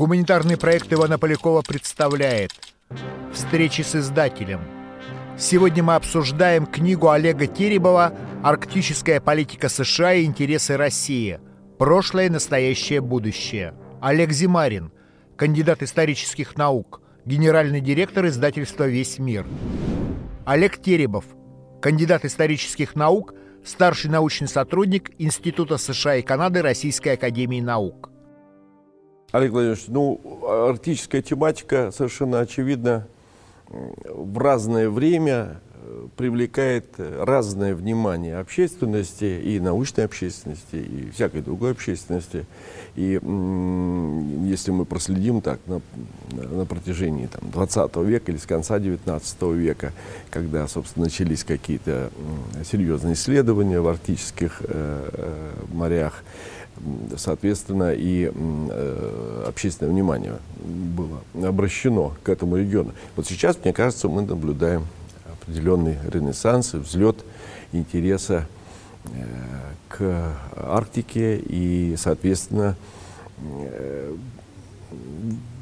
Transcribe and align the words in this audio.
Гуманитарный 0.00 0.56
проект 0.56 0.90
Ивана 0.94 1.18
Полякова 1.18 1.60
представляет 1.60 2.52
Встречи 3.34 3.82
с 3.82 3.94
издателем. 3.94 4.62
Сегодня 5.36 5.82
мы 5.82 5.94
обсуждаем 5.94 6.64
книгу 6.64 7.10
Олега 7.10 7.46
Теребова 7.46 8.14
«Арктическая 8.42 9.20
политика 9.20 9.68
США 9.68 10.14
и 10.14 10.24
интересы 10.24 10.78
России. 10.78 11.38
Прошлое, 11.78 12.30
настоящее, 12.30 13.02
будущее». 13.02 13.74
Олег 14.00 14.32
Зимарин, 14.32 14.90
кандидат 15.36 15.82
исторических 15.82 16.56
наук, 16.56 17.02
генеральный 17.26 17.82
директор 17.82 18.26
издательства 18.26 18.84
«Весь 18.84 19.18
мир». 19.18 19.44
Олег 20.46 20.80
Теребов, 20.80 21.26
кандидат 21.82 22.24
исторических 22.24 22.96
наук, 22.96 23.34
старший 23.62 24.08
научный 24.08 24.48
сотрудник 24.48 25.10
Института 25.18 25.76
США 25.76 26.16
и 26.16 26.22
Канады 26.22 26.62
Российской 26.62 27.16
Академии 27.16 27.60
Наук. 27.60 28.10
Олег 29.32 29.52
Владимирович, 29.52 29.84
ну, 29.86 30.20
арктическая 30.68 31.22
тематика 31.22 31.92
совершенно 31.92 32.40
очевидно 32.40 33.06
в 33.68 34.36
разное 34.38 34.90
время 34.90 35.60
э, 35.72 36.08
привлекает 36.16 36.86
разное 36.98 37.76
внимание 37.76 38.38
общественности 38.38 39.40
и 39.40 39.60
научной 39.60 40.06
общественности, 40.06 40.74
и 40.74 41.10
всякой 41.12 41.42
другой 41.42 41.70
общественности. 41.70 42.44
И 42.96 43.20
если 44.48 44.72
мы 44.72 44.84
проследим 44.84 45.40
так 45.40 45.60
на, 45.66 45.80
на 46.32 46.66
протяжении 46.66 47.26
там, 47.26 47.48
20 47.52 47.96
века 47.98 48.32
или 48.32 48.38
с 48.38 48.46
конца 48.46 48.80
19 48.80 49.42
века, 49.42 49.92
когда, 50.30 50.66
собственно, 50.66 51.04
начались 51.04 51.44
какие-то 51.44 52.10
серьезные 52.68 53.14
исследования 53.14 53.80
в 53.80 53.86
арктических 53.86 54.62
э, 54.62 55.08
э 55.12 55.52
морях, 55.72 56.24
соответственно, 57.16 57.92
и 57.92 58.30
э, 58.34 59.44
общественное 59.46 59.92
внимание 59.92 60.38
было 60.62 61.20
обращено 61.46 62.14
к 62.22 62.28
этому 62.28 62.56
региону. 62.56 62.92
Вот 63.16 63.26
сейчас, 63.26 63.58
мне 63.62 63.72
кажется, 63.72 64.08
мы 64.08 64.22
наблюдаем 64.22 64.86
определенный 65.42 65.98
ренессанс 66.10 66.74
взлет 66.74 67.24
интереса 67.72 68.46
э, 69.04 69.08
к 69.88 70.34
Арктике 70.56 71.38
и, 71.38 71.94
соответственно, 71.98 72.76
э, 73.38 74.16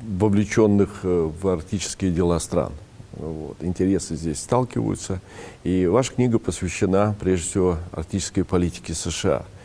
вовлеченных 0.07 1.01
в 1.03 1.49
арктические 1.49 2.13
дела 2.13 2.39
стран. 2.39 2.73
Вот. 3.13 3.57
Интересы 3.61 4.17
здесь 4.17 4.39
сталкиваются. 4.39 5.21
И 5.65 5.87
ваша 5.87 6.15
книга 6.15 6.39
посвящена, 6.39 7.15
прежде 7.21 7.47
всего, 7.47 7.79
арктической 7.93 8.45
политике 8.45 8.95
США– 8.95 9.45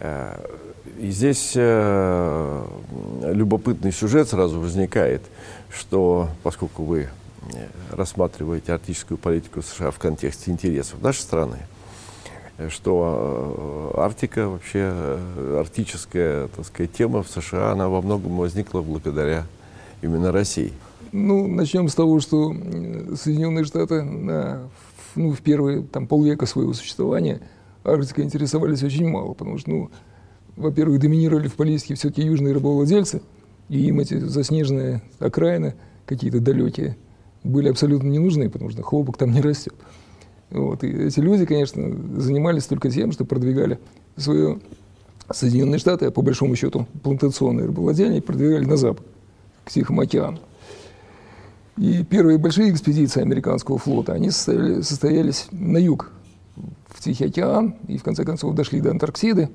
и 0.00 1.10
здесь 1.10 1.52
э, 1.54 2.66
любопытный 3.22 3.92
сюжет 3.92 4.28
сразу 4.28 4.60
возникает, 4.60 5.22
что 5.70 6.28
поскольку 6.42 6.82
вы 6.82 7.02
э, 7.02 7.06
рассматриваете 7.92 8.72
арктическую 8.72 9.18
политику 9.18 9.62
США 9.62 9.90
в 9.90 9.98
контексте 9.98 10.50
интересов 10.50 11.00
нашей 11.00 11.20
страны, 11.20 11.58
что 12.68 13.92
Арктика, 13.96 14.48
вообще 14.48 14.92
арктическая 15.56 16.48
так 16.48 16.66
сказать, 16.66 16.92
тема 16.92 17.22
в 17.22 17.28
США, 17.28 17.70
она 17.70 17.88
во 17.88 18.02
многом 18.02 18.36
возникла 18.36 18.80
благодаря 18.80 19.46
именно 20.02 20.32
России. 20.32 20.72
Ну, 21.12 21.46
начнем 21.46 21.88
с 21.88 21.94
того, 21.94 22.18
что 22.18 22.52
Соединенные 22.52 23.64
Штаты 23.64 24.02
на, 24.02 24.68
ну, 25.14 25.32
в 25.32 25.40
первые 25.40 25.82
там, 25.82 26.08
полвека 26.08 26.46
своего 26.46 26.72
существования– 26.72 27.40
Арктикой 27.92 28.24
интересовались 28.24 28.82
очень 28.82 29.08
мало, 29.08 29.34
потому 29.34 29.58
что, 29.58 29.70
ну, 29.70 29.90
во-первых, 30.56 31.00
доминировали 31.00 31.48
в 31.48 31.54
политике 31.54 31.94
все-таки 31.94 32.22
южные 32.22 32.54
рабовладельцы, 32.54 33.22
и 33.68 33.86
им 33.86 34.00
эти 34.00 34.18
заснеженные 34.18 35.02
окраины, 35.18 35.74
какие-то 36.06 36.40
далекие, 36.40 36.96
были 37.44 37.68
абсолютно 37.68 38.08
не 38.08 38.18
нужны, 38.18 38.50
потому 38.50 38.70
что 38.70 38.82
хлопок 38.82 39.16
там 39.16 39.32
не 39.32 39.40
растет. 39.40 39.74
Вот. 40.50 40.82
И 40.82 40.88
эти 40.88 41.20
люди, 41.20 41.44
конечно, 41.44 41.94
занимались 42.20 42.64
только 42.64 42.90
тем, 42.90 43.12
что 43.12 43.24
продвигали 43.24 43.78
свое 44.16 44.58
Соединенные 45.30 45.78
Штаты, 45.78 46.06
а 46.06 46.10
по 46.10 46.22
большому 46.22 46.56
счету 46.56 46.86
плантационные 47.02 47.66
рабовладения, 47.66 48.22
продвигали 48.22 48.64
на 48.64 48.76
запад, 48.76 49.06
к 49.64 49.70
Тихому 49.70 50.00
океану. 50.00 50.38
И 51.76 52.02
первые 52.02 52.38
большие 52.38 52.72
экспедиции 52.72 53.20
американского 53.20 53.78
флота, 53.78 54.14
они 54.14 54.30
состояли, 54.30 54.80
состоялись 54.80 55.46
на 55.52 55.78
юг 55.78 56.10
Тихий 57.08 57.24
океан 57.24 57.74
и 57.86 57.96
в 57.96 58.02
конце 58.02 58.22
концов 58.22 58.54
дошли 58.54 58.82
до 58.82 58.90
Антарктиды. 58.90 59.48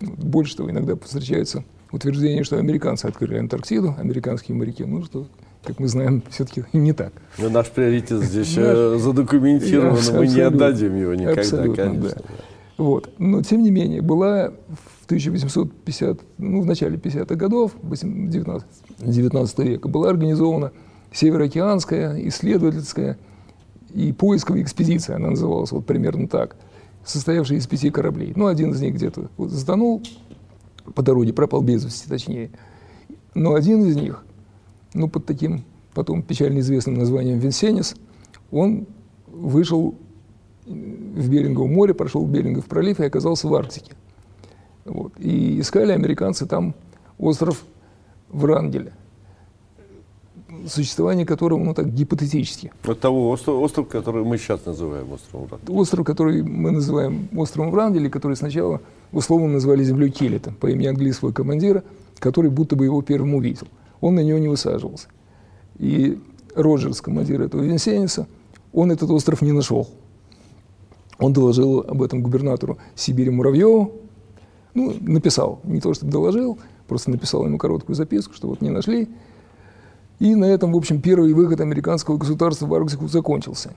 Больше 0.00 0.56
того, 0.56 0.68
иногда 0.68 0.96
встречается 0.96 1.62
утверждение, 1.92 2.42
что 2.42 2.58
американцы 2.58 3.06
открыли 3.06 3.38
Антарктиду, 3.38 3.94
американские 3.96 4.56
моряки. 4.56 4.84
Ну, 4.84 5.04
что, 5.04 5.28
как 5.62 5.78
мы 5.78 5.86
знаем, 5.86 6.24
все-таки 6.28 6.64
не 6.72 6.92
так. 6.92 7.12
Но 7.38 7.50
наш 7.50 7.68
приоритет 7.68 8.24
здесь 8.24 8.56
наш... 8.56 9.00
задокументирован, 9.00 9.96
мы 10.12 10.26
не 10.26 10.40
отдадим 10.40 10.96
его 10.96 11.14
никогда, 11.14 11.40
абсолютно, 11.40 11.84
конечно. 11.84 12.16
Да. 12.16 12.34
Вот. 12.78 13.10
Но, 13.18 13.42
тем 13.42 13.62
не 13.62 13.70
менее, 13.70 14.02
была 14.02 14.50
в 14.50 15.04
1850, 15.04 16.20
ну, 16.38 16.62
в 16.62 16.66
начале 16.66 16.96
50-х 16.96 17.36
годов, 17.36 17.76
19, 17.80 18.66
19 19.02 19.58
века, 19.60 19.88
была 19.88 20.10
организована 20.10 20.72
Североокеанская 21.12 22.26
исследовательская 22.26 23.18
и 23.94 24.12
поисковая 24.12 24.62
экспедиция, 24.62 25.14
она 25.14 25.30
называлась 25.30 25.70
вот 25.70 25.86
примерно 25.86 26.26
так– 26.26 26.56
состоявший 27.08 27.56
из 27.56 27.66
пяти 27.66 27.90
кораблей. 27.90 28.32
Ну, 28.36 28.46
один 28.46 28.72
из 28.72 28.80
них 28.80 28.94
где-то 28.94 29.30
вот 29.36 29.50
затонул 29.50 30.02
по 30.94 31.02
дороге, 31.02 31.32
пропал 31.32 31.62
без 31.62 31.84
вести, 31.84 32.08
точнее. 32.08 32.50
Но 33.34 33.54
один 33.54 33.84
из 33.84 33.96
них, 33.96 34.24
ну, 34.94 35.08
под 35.08 35.26
таким 35.26 35.64
потом 35.94 36.22
печально 36.22 36.60
известным 36.60 36.94
названием 36.94 37.38
Винсенис, 37.38 37.96
он 38.50 38.86
вышел 39.26 39.96
в 40.66 41.30
Берингово 41.30 41.66
море, 41.66 41.94
прошел 41.94 42.26
Берингов 42.26 42.66
пролив 42.66 43.00
и 43.00 43.04
оказался 43.04 43.48
в 43.48 43.54
Арктике. 43.54 43.92
Вот. 44.84 45.12
И 45.18 45.60
искали 45.60 45.92
американцы 45.92 46.46
там 46.46 46.74
остров 47.18 47.64
Врангеля 48.28 48.92
существование 50.66 51.26
которого, 51.26 51.62
ну 51.62 51.74
так, 51.74 51.92
гипотетически. 51.92 52.72
Вот 52.84 53.00
того 53.00 53.30
острова, 53.30 53.60
остров, 53.60 53.88
который 53.88 54.24
мы 54.24 54.38
сейчас 54.38 54.64
называем 54.66 55.12
островом 55.12 55.46
Врангеля. 55.46 55.78
Остров, 55.78 56.06
который 56.06 56.42
мы 56.42 56.70
называем 56.70 57.28
островом 57.36 57.70
Врангеля, 57.70 58.10
который 58.10 58.36
сначала 58.36 58.80
условно 59.12 59.48
назвали 59.48 59.84
землей 59.84 60.10
Келлета 60.10 60.52
по 60.60 60.66
имени 60.68 60.86
английского 60.86 61.32
командира, 61.32 61.84
который 62.18 62.50
будто 62.50 62.76
бы 62.76 62.84
его 62.84 63.02
первым 63.02 63.34
увидел. 63.34 63.68
Он 64.00 64.14
на 64.14 64.20
него 64.20 64.38
не 64.38 64.48
высаживался. 64.48 65.08
И 65.78 66.18
Роджерс, 66.54 67.00
командир 67.00 67.40
этого 67.40 67.62
Винсениса, 67.62 68.26
он 68.72 68.92
этот 68.92 69.10
остров 69.10 69.42
не 69.42 69.52
нашел. 69.52 69.88
Он 71.18 71.32
доложил 71.32 71.80
об 71.80 72.02
этом 72.02 72.22
губернатору 72.22 72.78
Сибири 72.94 73.30
Муравьеву, 73.30 73.92
ну, 74.74 74.94
написал, 75.00 75.60
не 75.64 75.80
то, 75.80 75.92
что 75.94 76.06
доложил, 76.06 76.58
просто 76.86 77.10
написал 77.10 77.44
ему 77.44 77.58
короткую 77.58 77.96
записку, 77.96 78.34
что 78.34 78.48
вот 78.48 78.60
не 78.60 78.70
нашли, 78.70 79.08
и 80.18 80.34
на 80.34 80.46
этом, 80.46 80.72
в 80.72 80.76
общем, 80.76 81.00
первый 81.00 81.32
выход 81.32 81.60
американского 81.60 82.16
государства 82.16 82.66
в 82.66 82.74
Арктику 82.74 83.08
закончился 83.08 83.74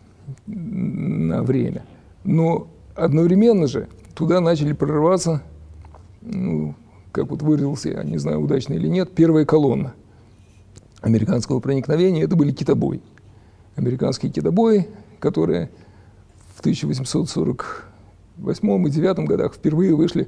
на 0.47 1.43
время. 1.43 1.83
Но 2.23 2.67
одновременно 2.95 3.67
же 3.67 3.87
туда 4.15 4.41
начали 4.41 4.73
прорываться, 4.73 5.43
ну, 6.21 6.75
как 7.11 7.29
вот 7.29 7.41
выразился, 7.41 7.89
я 7.89 8.03
не 8.03 8.17
знаю, 8.17 8.41
удачно 8.41 8.73
или 8.73 8.87
нет, 8.87 9.11
первая 9.13 9.45
колонна 9.45 9.93
американского 11.01 11.59
проникновения. 11.59 12.23
Это 12.23 12.35
были 12.35 12.51
китобои. 12.51 13.01
Американские 13.75 14.31
китобои, 14.31 14.87
которые 15.19 15.69
в 16.55 16.59
1848 16.59 17.83
и 18.37 18.41
1849 18.41 19.27
годах 19.27 19.53
впервые 19.53 19.95
вышли 19.95 20.27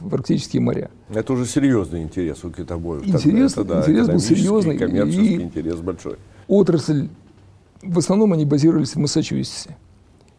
в 0.00 0.14
арктические 0.14 0.60
моря. 0.60 0.90
Это 1.10 1.32
уже 1.32 1.46
серьезный 1.46 2.02
интерес 2.02 2.44
у 2.44 2.50
китобоев. 2.50 3.06
Интерес, 3.06 3.52
это, 3.52 3.64
да, 3.64 3.80
интерес 3.80 4.08
был 4.08 4.20
серьезный. 4.20 4.78
Коммерческий 4.78 5.36
и 5.36 5.42
интерес 5.42 5.80
большой. 5.80 6.16
Отрасль, 6.48 7.08
в 7.82 7.98
основном 7.98 8.32
они 8.32 8.44
базировались 8.44 8.94
в 8.94 8.98
Массачусетсе, 8.98 9.76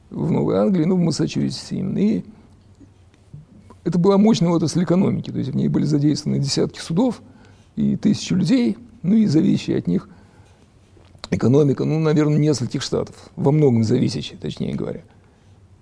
в 0.10 0.32
Новой 0.32 0.58
Англии, 0.58 0.86
ну, 0.86 0.96
в 0.96 1.00
Массачусетсе 1.00 1.78
именно. 1.78 1.98
И 1.98 2.24
это 3.84 4.00
была 4.00 4.18
мощная 4.18 4.50
отрасль 4.50 4.84
экономики, 4.84 5.32
то 5.32 5.38
есть 5.38 5.52
в 5.52 5.56
ней 5.56 5.68
были 5.68 5.86
задействованы 5.86 6.40
десятки 6.40 6.80
судов 6.80 7.22
и 7.76 7.96
тысячи 7.96 8.34
людей, 8.34 8.78
ну 9.04 9.16
и 9.16 9.26
зависящие 9.28 9.78
от 9.78 9.88
них 9.88 10.10
экономика, 11.32 11.86
ну, 11.86 12.00
наверное, 12.00 12.38
нескольких 12.38 12.82
штатов, 12.82 13.16
во 13.36 13.52
многом 13.52 13.84
зависящая, 13.84 14.38
точнее 14.40 14.74
говоря. 14.76 15.02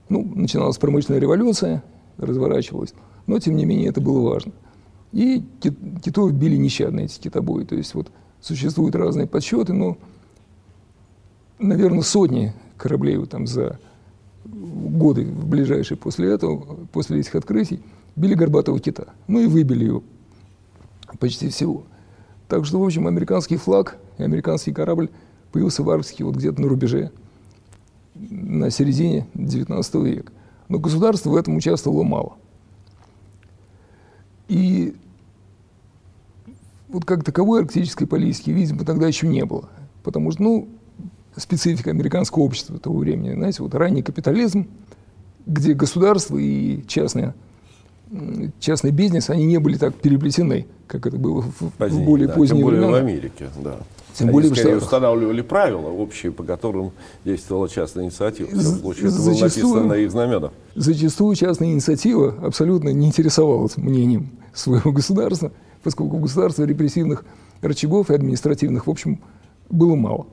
Ну, 0.10 0.30
начиналась 0.36 0.78
промышленная 0.78 1.20
революция, 1.20 1.84
разворачивалась 2.18 2.94
но 3.28 3.40
тем 3.40 3.56
не 3.56 3.66
менее 3.66 3.90
это 3.90 4.02
было 4.02 4.22
важно. 4.30 4.52
И 5.12 5.44
китов 5.62 6.34
били 6.34 6.56
нещадно 6.56 7.02
эти 7.02 7.20
китобои. 7.20 7.66
То 7.66 7.76
есть 7.76 7.94
вот 7.94 8.12
существуют 8.42 8.96
разные 8.96 9.28
подсчеты, 9.28 9.74
но, 9.74 9.98
наверное, 11.60 12.02
сотни 12.02 12.54
кораблей 12.78 13.18
вот 13.18 13.30
там 13.30 13.46
за 13.46 13.80
годы 14.44 15.26
ближайшие 15.26 15.98
после 15.98 16.32
этого, 16.32 16.58
после 16.92 17.20
этих 17.20 17.36
открытий, 17.36 17.82
били 18.16 18.34
горбатого 18.34 18.80
кита. 18.80 19.08
Ну 19.28 19.40
и 19.40 19.46
выбили 19.46 19.86
его 19.86 20.04
почти 21.20 21.50
всего. 21.50 21.84
Так 22.48 22.66
что, 22.66 22.80
в 22.80 22.84
общем, 22.84 23.08
американский 23.08 23.58
флаг 23.58 23.98
и 24.18 24.24
американский 24.24 24.74
корабль 24.74 25.10
появился 25.52 25.84
в 25.84 25.90
Арктике 25.90 26.24
вот 26.24 26.36
где-то 26.36 26.60
на 26.60 26.68
рубеже, 26.68 27.12
на 28.16 28.70
середине 28.72 29.28
19 29.36 29.96
века. 29.96 30.32
Но 30.70 30.80
государство 30.80 31.30
в 31.30 31.36
этом 31.36 31.56
участвовало 31.56 32.04
мало. 32.04 32.34
И 34.48 34.96
вот 36.90 37.06
как 37.06 37.24
таковой 37.24 37.62
арктической 37.62 38.08
политики, 38.08 38.52
видимо, 38.52 38.86
тогда 38.86 39.08
еще 39.08 39.28
не 39.28 39.46
было. 39.46 39.70
Потому 40.04 40.32
что, 40.32 40.44
ну, 40.44 40.68
специфика 41.36 41.90
американского 41.90 42.44
общества 42.44 42.78
того 42.78 42.98
времени, 43.00 43.34
знаете, 43.34 43.64
вот 43.64 43.74
ранний 43.74 44.04
капитализм, 44.04 44.68
где 45.46 45.74
государство 45.74 46.38
и 46.38 46.86
частное, 46.88 47.34
частный 48.60 48.92
бизнес, 48.92 49.30
они 49.30 49.46
не 49.46 49.58
были 49.58 49.78
так 49.78 49.96
переплетены, 49.96 50.68
как 50.88 51.08
это 51.08 51.18
было 51.18 51.42
в, 51.42 51.72
Позднее, 51.78 52.06
более 52.06 52.28
да, 52.28 52.34
поздние 52.34 52.60
тем 52.60 52.66
более 52.66 52.82
времена. 52.82 53.00
в 53.00 53.04
Америке, 53.04 53.50
да. 53.64 53.80
Тем 54.14 54.28
Они 54.28 54.34
более 54.34 54.54
скорее 54.54 54.78
устанавливали 54.78 55.42
правила 55.42 55.88
общие, 55.88 56.32
по 56.32 56.44
которым 56.44 56.92
действовала 57.26 57.68
частная 57.68 58.06
инициатива. 58.06 58.48
В 58.48 58.60
этом 58.60 58.80
случае 58.80 59.10
это 59.10 59.18
было 59.18 59.32
написано 59.32 59.84
на 59.84 59.94
их 59.94 60.12
знаменах. 60.12 60.52
Зачастую 60.76 61.36
частная 61.36 61.70
инициатива 61.70 62.36
абсолютно 62.44 62.90
не 62.90 63.08
интересовалась 63.08 63.76
мнением 63.78 64.30
своего 64.54 64.92
государства, 64.92 65.52
поскольку 65.82 66.18
государства 66.18 66.64
репрессивных 66.64 67.26
рычагов 67.62 68.12
и 68.12 68.14
административных, 68.14 68.86
в 68.86 68.90
общем, 68.90 69.20
было 69.70 69.96
мало. 69.96 70.28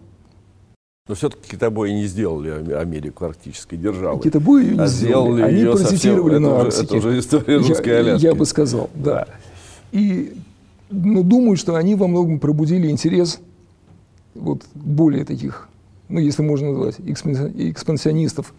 Но 1.08 1.14
все-таки 1.14 1.50
китобои 1.50 1.90
не 1.90 2.06
сделали 2.06 2.72
Америку 2.72 3.24
арктической 3.24 3.78
державой. 3.78 4.22
Китобои 4.22 4.64
ее 4.64 4.74
не 4.74 4.80
а 4.80 4.86
сделали. 4.86 5.42
Они 5.42 5.56
ее 5.56 5.72
паразитировали 5.72 6.34
совсем, 6.34 6.42
на 6.42 6.60
Арктике. 6.60 6.84
Это 6.84 6.96
уже 6.96 7.18
история 7.18 7.56
русской 7.56 7.88
я, 7.88 7.98
Аляски. 7.98 8.24
Я 8.24 8.34
бы 8.34 8.46
сказал, 8.46 8.90
да. 8.94 9.26
И 9.90 10.34
ну, 10.90 11.22
думаю, 11.22 11.56
что 11.56 11.74
они 11.74 11.94
во 11.94 12.06
многом 12.06 12.38
пробудили 12.38 12.88
интерес 12.88 13.40
вот 14.40 14.64
более 14.74 15.24
таких, 15.24 15.68
ну, 16.08 16.18
если 16.18 16.42
можно 16.42 16.72
назвать, 16.72 16.96
экспансионистов 17.00 18.54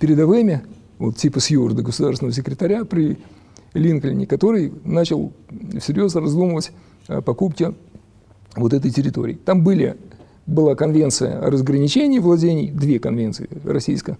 передовыми, 0.00 0.62
вот 0.98 1.16
типа 1.16 1.40
Сьюарда, 1.40 1.82
государственного 1.82 2.34
секретаря 2.34 2.84
при 2.84 3.18
Линкольне, 3.74 4.26
который 4.26 4.72
начал 4.84 5.32
всерьез 5.78 6.14
раздумывать 6.14 6.72
о 7.08 7.20
покупке 7.20 7.74
вот 8.56 8.72
этой 8.72 8.90
территории. 8.90 9.34
Там 9.34 9.62
были, 9.62 9.96
была 10.46 10.74
конвенция 10.74 11.38
о 11.38 11.50
разграничении 11.50 12.18
владений, 12.18 12.70
две 12.70 12.98
конвенции, 12.98 13.48
российско 13.64 14.16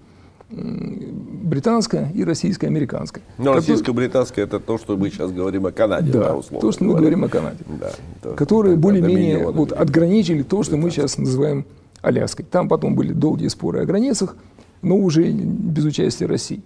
британская 1.56 2.10
и 2.14 2.22
российско-американская. 2.22 3.24
Но 3.38 3.54
российско-британская 3.54 4.42
это 4.42 4.60
то, 4.60 4.76
что 4.76 4.98
мы 4.98 5.08
сейчас 5.08 5.32
говорим 5.32 5.64
о 5.64 5.72
Канаде, 5.72 6.12
да, 6.12 6.20
да 6.20 6.36
условно 6.36 6.60
то, 6.60 6.72
что 6.72 6.84
мы 6.84 6.90
говорим. 6.90 7.20
говорим 7.20 7.24
о 7.24 7.28
Канаде. 7.28 7.64
Да, 7.80 7.92
то, 8.22 8.34
которые 8.34 8.76
более-менее 8.76 9.50
вот, 9.50 9.72
отграничили 9.72 10.42
то, 10.42 10.62
что 10.62 10.76
мы 10.76 10.90
сейчас 10.90 11.16
называем 11.16 11.64
Аляской. 12.02 12.44
Там 12.44 12.68
потом 12.68 12.94
были 12.94 13.14
долгие 13.14 13.48
споры 13.48 13.80
о 13.80 13.86
границах, 13.86 14.36
но 14.82 14.98
уже 14.98 15.30
без 15.30 15.84
участия 15.84 16.26
России. 16.26 16.62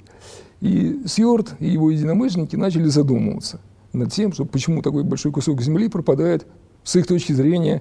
И 0.61 1.03
Сьорд 1.07 1.55
и 1.61 1.69
его 1.69 1.91
единомышленники 1.91 2.57
начали 2.57 2.89
задумываться 2.89 3.61
над 3.93 4.13
тем, 4.13 4.33
что 4.33 4.45
почему 4.45 4.83
такой 4.83 5.05
большой 5.05 5.31
кусок 5.31 5.63
земли 5.63 5.89
пропадает 5.89 6.49
с 6.83 6.97
их 6.97 7.07
точки 7.07 7.33
зрения 7.33 7.81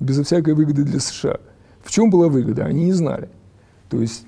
безо 0.00 0.24
всякой 0.24 0.54
выгоды 0.54 0.82
для 0.82 0.98
США. 0.98 1.36
В 1.84 1.92
чем 1.92 2.10
была 2.10 2.26
выгода, 2.26 2.64
они 2.64 2.86
не 2.86 2.92
знали. 2.92 3.28
То 3.88 4.00
есть 4.00 4.24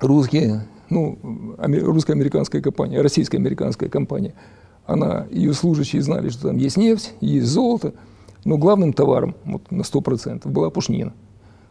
русские, 0.00 0.66
ну, 0.92 1.56
русско-американская 1.58 2.60
компания, 2.60 3.00
российско-американская 3.00 3.88
компания, 3.88 4.34
она, 4.84 5.26
ее 5.30 5.54
служащие 5.54 6.02
знали, 6.02 6.28
что 6.28 6.48
там 6.48 6.58
есть 6.58 6.76
нефть, 6.76 7.14
есть 7.20 7.46
золото, 7.46 7.94
но 8.44 8.58
главным 8.58 8.92
товаром 8.92 9.34
вот, 9.44 9.70
на 9.70 9.82
100% 9.82 10.48
была 10.48 10.70
пушнина. 10.70 11.14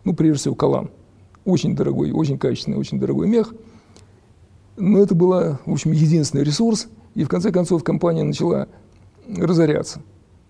Ну, 0.03 0.15
прежде 0.15 0.39
всего, 0.39 0.55
калан. 0.55 0.89
Очень 1.45 1.75
дорогой, 1.75 2.11
очень 2.11 2.37
качественный, 2.37 2.77
очень 2.77 2.99
дорогой 2.99 3.27
мех. 3.27 3.53
Но 4.77 4.99
это 4.99 5.13
был, 5.13 5.57
в 5.65 5.71
общем, 5.71 5.91
единственный 5.91 6.43
ресурс, 6.43 6.87
и 7.13 7.23
в 7.23 7.27
конце 7.27 7.51
концов 7.51 7.83
компания 7.83 8.23
начала 8.23 8.67
разоряться. 9.27 10.01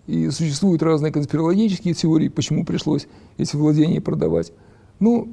И 0.06 0.30
существуют 0.30 0.82
разные 0.82 1.12
конспирологические 1.12 1.94
теории, 1.94 2.28
почему 2.28 2.64
пришлось 2.64 3.06
эти 3.36 3.54
владения 3.56 4.00
продавать. 4.00 4.52
Ну, 5.00 5.28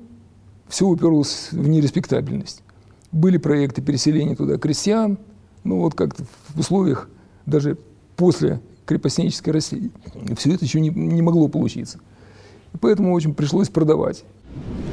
все 0.67 0.85
уперлось 0.85 1.49
в 1.51 1.67
нереспектабельность. 1.67 2.63
Были 3.11 3.37
проекты 3.37 3.81
переселения 3.81 4.35
туда 4.35 4.57
крестьян, 4.57 5.17
ну 5.63 5.79
вот 5.79 5.95
как-то 5.95 6.23
в 6.49 6.59
условиях 6.59 7.09
даже 7.45 7.77
после 8.15 8.61
крепостнической 8.85 9.51
России 9.51 9.91
все 10.35 10.53
это 10.53 10.65
еще 10.65 10.79
не, 10.79 10.89
не 10.89 11.21
могло 11.21 11.47
получиться. 11.47 11.99
И 12.73 12.77
поэтому 12.77 13.13
очень 13.13 13.33
пришлось 13.33 13.69
продавать. 13.69 14.23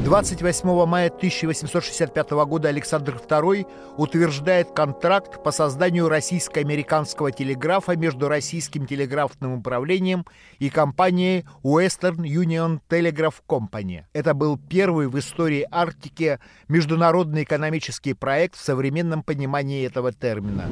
28 0.06 0.87
мая 0.87 1.08
1865 1.08 2.31
года 2.31 2.69
Александр 2.69 3.17
II 3.17 3.67
утверждает 3.97 4.70
контракт 4.70 5.43
по 5.43 5.50
созданию 5.50 6.08
российско-американского 6.08 7.32
телеграфа 7.32 7.97
между 7.97 8.29
Российским 8.29 8.87
телеграфным 8.87 9.55
управлением 9.55 10.25
и 10.61 10.70
компанией 10.70 11.44
Western 11.64 12.19
Union 12.19 12.79
Telegraph 12.88 13.43
Company. 13.49 14.05
Это 14.12 14.32
был 14.32 14.56
первый 14.56 15.08
в 15.08 15.19
истории 15.19 15.67
Арктики 15.73 16.38
международный 16.69 17.43
экономический 17.43 18.14
проект 18.14 18.55
в 18.55 18.64
современном 18.64 19.25
понимании 19.25 19.85
этого 19.85 20.12
термина. 20.12 20.69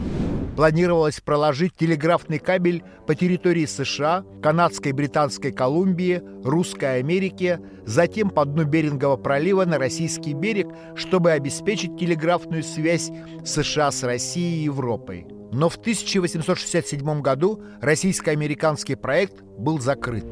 Планировалось 0.57 1.21
проложить 1.21 1.75
телеграфный 1.75 2.39
кабель 2.39 2.85
по 3.09 3.17
территории 3.17 3.67
США, 3.67 4.25
Канадской 4.41 4.91
и 4.91 4.95
Британской 4.95 5.51
Колумбии, 5.51 6.23
Русской 6.45 7.01
Америки, 7.01 7.59
затем 7.85 8.31
по 8.31 8.45
дну 8.45 8.65
Берингового 8.65 9.17
пролива 9.17 9.65
на 9.65 9.79
российский 9.79 10.33
берег, 10.33 10.69
чтобы 10.95 11.33
обеспечить 11.33 11.99
телеграфную 11.99 12.63
связь 12.63 13.11
США 13.45 13.91
с 13.91 14.05
Россией 14.05 14.61
и 14.61 14.65
Европой. 14.65 15.27
Но 15.51 15.69
в 15.69 15.77
1867 15.77 17.21
году 17.21 17.61
российско-американский 17.81 18.95
проект 18.95 19.43
был 19.59 19.81
закрыт. 19.81 20.25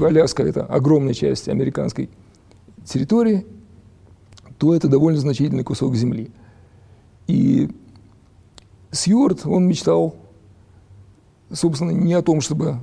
Аляска– 0.00 0.42
это 0.44 0.64
огромная 0.64 1.14
часть 1.14 1.48
американской 1.48 2.08
территории, 2.84 3.46
то 4.56 4.74
это 4.74 4.88
довольно 4.88 5.20
значительный 5.20 5.62
кусок 5.62 5.94
земли. 5.94 6.30
И 7.26 7.70
Сьюарт, 8.92 9.46
он 9.46 9.66
мечтал, 9.66 10.14
собственно, 11.50 11.90
не 11.90 12.12
о 12.12 12.22
том, 12.22 12.40
чтобы 12.40 12.76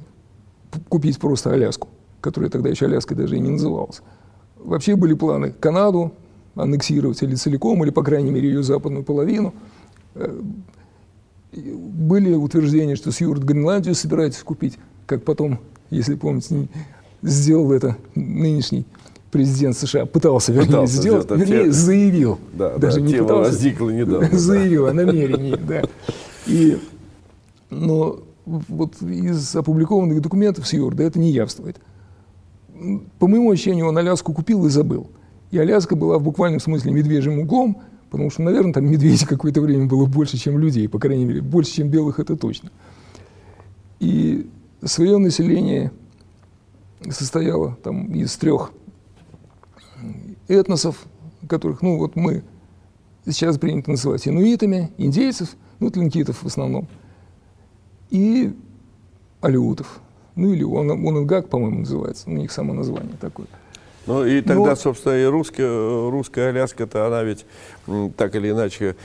купить 0.90 1.20
просто 1.20 1.54
Аляску, 1.54 1.88
которая 2.20 2.50
тогда 2.50 2.70
еще 2.70 2.86
Аляской 2.86 3.16
даже 3.16 3.38
и 3.38 3.40
не 3.40 3.52
называлась. 3.52 4.02
Вообще 4.58 4.96
были 4.96 5.14
планы 5.14 5.52
Канаду 5.52 6.12
аннексировать 6.56 7.22
или 7.22 7.36
целиком, 7.36 7.84
или, 7.84 7.92
по 7.92 8.04
крайней 8.04 8.32
мере, 8.32 8.50
ее 8.50 8.64
западную 8.64 9.04
половину. 9.04 9.54
Э, 10.16 10.42
были 11.54 12.34
утверждения, 12.34 12.96
что 12.96 13.12
Сьюарт 13.12 13.44
Гренландию 13.44 13.96
собирается 13.96 14.44
купить, 14.44 14.78
как 15.06 15.24
потом, 15.24 15.60
если 15.92 16.16
помните, 16.16 16.68
сделал 17.22 17.72
это 17.72 17.98
нынешний 18.16 18.86
президент 19.32 19.78
США 19.78 20.06
пытался, 20.06 20.52
вернее, 20.52 20.68
пытался 20.68 20.94
сделать, 20.94 21.24
сделать 21.26 21.42
вернее, 21.42 21.64
тем... 21.66 21.74
заявил. 21.74 22.40
Да, 22.54 22.78
даже 22.78 23.00
да, 23.00 23.06
не 23.08 23.14
пытался. 23.14 23.52
возникла 23.52 23.90
недавно. 23.90 24.38
Заявил 24.38 24.88
о 24.88 24.94
намерении, 24.94 25.56
да. 25.56 25.84
И, 26.46 26.80
но 27.70 28.20
вот 28.46 29.02
из 29.02 29.56
опубликованных 29.56 30.22
документов 30.22 30.68
Сьюарда 30.68 31.04
это 31.04 31.20
не 31.20 31.32
явствует. 31.32 31.78
По 33.20 33.28
моему 33.28 33.52
ощущению, 33.52 33.88
он 33.88 33.98
Аляску 33.98 34.34
купил 34.34 34.66
и 34.66 34.70
забыл. 34.70 35.10
И 35.52 35.58
Аляска 35.58 35.96
была 35.96 36.18
в 36.18 36.24
буквальном 36.24 36.60
смысле 36.60 36.92
медвежьим 36.92 37.40
углом, 37.40 37.82
потому 38.10 38.30
что, 38.30 38.42
наверное, 38.42 38.74
там 38.74 38.86
медведей 38.86 39.26
какое-то 39.26 39.62
время 39.62 39.86
было 39.86 40.06
больше, 40.06 40.38
чем 40.38 40.58
людей, 40.58 40.88
по 40.88 41.00
крайней 41.00 41.26
мере, 41.26 41.42
больше, 41.42 41.74
чем 41.74 41.90
белых, 41.90 42.20
это 42.20 42.36
точно. 42.36 42.72
И 44.00 44.50
свое 44.84 45.18
население 45.18 45.92
состояло 47.10 47.78
там 47.84 48.14
из 48.14 48.36
трех 48.38 48.72
этносов, 50.50 51.06
которых, 51.48 51.82
ну 51.82 51.98
вот 51.98 52.16
мы 52.16 52.44
сейчас 53.26 53.58
принято 53.58 53.92
называть 53.92 54.28
инуитами, 54.28 54.92
индейцев, 54.98 55.56
ну 55.80 55.90
тлинкитов 55.90 56.44
в 56.44 56.48
основном, 56.48 56.88
и 58.10 58.54
алиутов. 59.40 60.02
Ну 60.36 60.54
или 60.54 60.64
он, 60.64 60.92
Онгак, 60.92 61.50
по-моему, 61.50 61.80
называется, 61.80 62.30
у 62.30 62.34
них 62.34 62.52
само 62.52 62.74
название 62.74 63.16
такое. 63.20 63.48
Ну 64.06 64.26
и 64.26 64.42
тогда, 64.42 64.70
Но... 64.70 64.76
собственно, 64.76 65.14
и 65.14 65.26
русская, 65.26 66.10
русская 66.10 66.50
Аляска-то, 66.50 67.06
она 67.06 67.24
ведь 67.24 67.46
так 68.18 68.36
или 68.36 68.50
иначе 68.50 68.96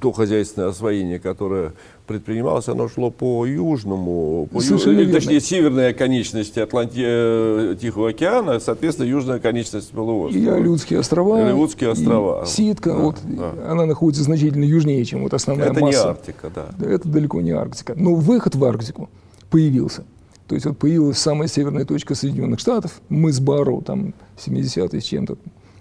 то 0.00 0.12
хозяйственное 0.12 0.68
освоение, 0.68 1.18
которое 1.18 1.72
предпринималось, 2.06 2.68
оно 2.68 2.88
шло 2.88 3.10
по 3.10 3.46
южному, 3.46 4.48
по 4.50 4.60
ю... 4.60 4.76
или, 4.76 5.12
точнее, 5.12 5.40
северной 5.40 5.90
оконечности 5.90 6.58
Атланти... 6.58 7.02
Э, 7.04 7.76
Тихого 7.80 8.10
океана, 8.10 8.60
соответственно, 8.60 9.06
южная 9.06 9.36
оконечность 9.36 9.90
полуострова. 9.90 10.44
И 10.44 10.46
Алютские 10.48 10.98
острова. 11.00 11.46
Алютские 11.46 11.90
острова. 11.90 12.42
И 12.44 12.46
Ситка, 12.46 12.90
да, 12.90 12.96
вот, 12.96 13.16
да. 13.24 13.52
она 13.68 13.86
находится 13.86 14.22
значительно 14.22 14.64
южнее, 14.64 15.04
чем 15.04 15.22
вот 15.22 15.34
основная 15.34 15.70
Это 15.70 15.80
масса. 15.80 15.98
не 15.98 16.08
Арктика, 16.10 16.50
да. 16.54 16.86
Это 16.86 17.08
далеко 17.08 17.40
не 17.40 17.52
Арктика. 17.52 17.94
Но 17.96 18.14
выход 18.14 18.54
в 18.54 18.64
Арктику 18.64 19.08
появился. 19.50 20.04
То 20.48 20.54
есть 20.54 20.66
вот 20.66 20.78
появилась 20.78 21.18
самая 21.18 21.48
северная 21.48 21.84
точка 21.84 22.14
Соединенных 22.14 22.60
Штатов, 22.60 23.00
мыс 23.08 23.40
Барроу, 23.40 23.80
там 23.82 24.14
70 24.38 24.92
с 24.92 25.04
чем-то 25.04 25.36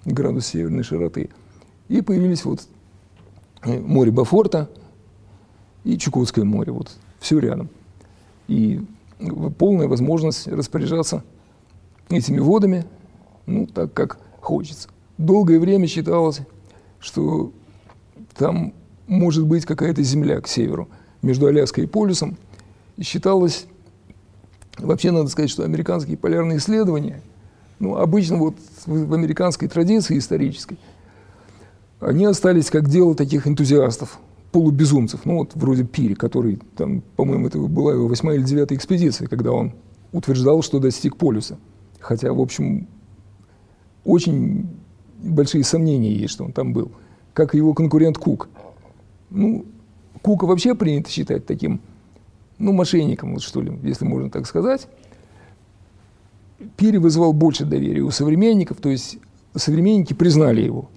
градус 0.06 0.48
северной 0.48 0.84
широты. 0.84 1.30
И 1.90 2.02
появились 2.02 2.46
вот 2.46 2.62
море 3.64 4.12
Бафорта 4.12 4.70
и 5.84 5.98
Чукотское 5.98 6.46
море, 6.46 6.72
вот 6.72 6.92
все 7.20 7.40
рядом. 7.40 7.70
И 8.48 8.82
полная 9.58 9.88
возможность 9.88 10.48
распоряжаться 10.48 11.24
этими 12.10 12.40
водами, 12.40 12.86
ну, 13.46 13.68
так 13.68 13.94
как 13.94 14.20
хочется. 14.40 14.90
Долгое 15.18 15.60
время 15.60 15.88
считалось, 15.88 16.42
что 17.00 17.52
там 18.36 18.74
может 19.08 19.46
быть 19.46 19.66
какая-то 19.66 20.02
земля 20.04 20.42
к 20.42 20.48
северу, 20.48 20.88
между 21.22 21.48
Аляской 21.48 21.84
и 21.84 21.88
полюсом. 21.88 22.38
И 22.98 23.04
считалось, 23.04 23.66
вообще 24.78 25.12
надо 25.12 25.30
сказать, 25.30 25.50
что 25.50 25.64
американские 25.64 26.18
полярные 26.18 26.58
исследования, 26.58 27.22
ну, 27.80 27.96
обычно 27.96 28.38
вот 28.38 28.56
в 28.86 29.14
американской 29.14 29.68
традиции 29.68 30.18
исторической, 30.18 30.78
они 32.02 32.26
остались 32.26 32.70
как 32.70 32.90
дело 32.90 33.16
таких 33.16 33.48
энтузиастов, 33.48 34.20
полубезумцев, 34.52 35.22
ну 35.24 35.38
вот 35.38 35.52
вроде 35.56 35.84
Пири, 35.84 36.16
который, 36.16 36.60
там, 36.76 37.02
по-моему, 37.16 37.48
это 37.48 37.60
была 37.60 37.94
его 37.94 38.08
восьмая 38.08 38.38
или 38.38 38.44
девятая 38.44 38.78
экспедиция, 38.78 39.28
когда 39.28 39.52
он 39.52 39.74
утверждал, 40.12 40.62
что 40.62 40.80
достиг 40.80 41.16
полюса. 41.16 41.58
Хотя, 42.00 42.34
в 42.34 42.42
общем, 42.42 42.88
очень 44.04 44.68
большие 45.20 45.64
сомнения 45.64 46.14
есть, 46.14 46.34
что 46.34 46.44
он 46.44 46.52
там 46.52 46.74
был. 46.74 46.92
Как 47.34 47.54
и 47.54 47.58
его 47.58 47.74
конкурент 47.74 48.18
Кук. 48.18 48.50
Ну, 49.30 49.66
Кука 50.22 50.46
вообще 50.46 50.76
принято 50.76 51.10
считать 51.10 51.46
таким, 51.46 51.80
ну, 52.58 52.74
мошенником, 52.74 53.34
вот 53.34 53.44
что 53.44 53.62
ли, 53.62 53.80
если 53.84 54.06
можно 54.06 54.30
так 54.30 54.48
сказать. 54.48 54.88
Пири 56.78 56.98
вызвал 56.98 57.32
больше 57.32 57.66
доверия 57.66 58.02
у 58.02 58.12
современников, 58.12 58.78
то 58.78 58.90
есть 58.90 59.18
современники 59.56 60.14
признали 60.14 60.62
его 60.62 60.90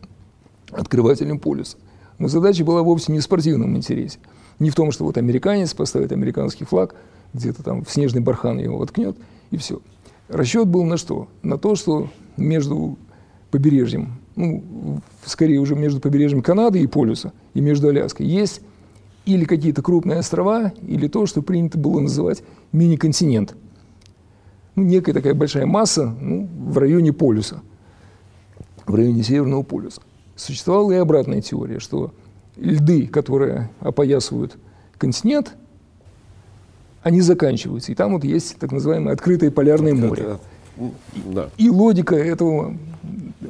открывателем 0.76 1.38
полюса. 1.38 1.76
Но 2.18 2.28
задача 2.28 2.64
была 2.64 2.82
вовсе 2.82 3.12
не 3.12 3.20
в 3.20 3.22
спортивном 3.22 3.76
интересе. 3.76 4.18
Не 4.58 4.70
в 4.70 4.74
том, 4.74 4.92
что 4.92 5.04
вот 5.04 5.16
американец 5.18 5.74
поставит 5.74 6.12
американский 6.12 6.64
флаг, 6.64 6.94
где-то 7.32 7.62
там 7.62 7.84
в 7.84 7.90
снежный 7.90 8.20
бархан 8.20 8.58
его 8.58 8.78
воткнет, 8.78 9.16
и 9.50 9.56
все. 9.56 9.80
Расчет 10.28 10.68
был 10.68 10.84
на 10.84 10.96
что? 10.96 11.28
На 11.42 11.58
то, 11.58 11.74
что 11.74 12.08
между 12.36 12.96
побережьем, 13.50 14.14
ну, 14.36 15.00
скорее 15.24 15.58
уже 15.58 15.74
между 15.74 16.00
побережьем 16.00 16.42
Канады 16.42 16.80
и 16.80 16.86
полюса, 16.86 17.32
и 17.54 17.60
между 17.60 17.88
Аляской, 17.88 18.26
есть 18.26 18.60
или 19.26 19.44
какие-то 19.44 19.82
крупные 19.82 20.18
острова, 20.18 20.72
или 20.86 21.08
то, 21.08 21.26
что 21.26 21.42
принято 21.42 21.78
было 21.78 22.00
называть 22.00 22.42
мини-континент. 22.72 23.54
Ну, 24.76 24.82
некая 24.82 25.12
такая 25.12 25.34
большая 25.34 25.66
масса 25.66 26.14
ну, 26.20 26.48
в 26.68 26.78
районе 26.78 27.12
полюса, 27.12 27.62
в 28.86 28.94
районе 28.94 29.22
Северного 29.22 29.62
полюса. 29.62 30.02
Существовала 30.36 30.92
и 30.92 30.96
обратная 30.96 31.40
теория, 31.40 31.78
что 31.78 32.12
льды, 32.56 33.06
которые 33.06 33.70
опоясывают 33.80 34.56
континент, 34.98 35.54
они 37.02 37.20
заканчиваются. 37.20 37.92
И 37.92 37.94
там 37.94 38.14
вот 38.14 38.24
есть 38.24 38.56
так 38.58 38.72
называемое 38.72 39.12
открытое 39.12 39.50
полярное 39.50 39.94
море. 39.94 40.38
Да. 41.26 41.50
И 41.56 41.70
логика 41.70 42.16
этого 42.16 42.76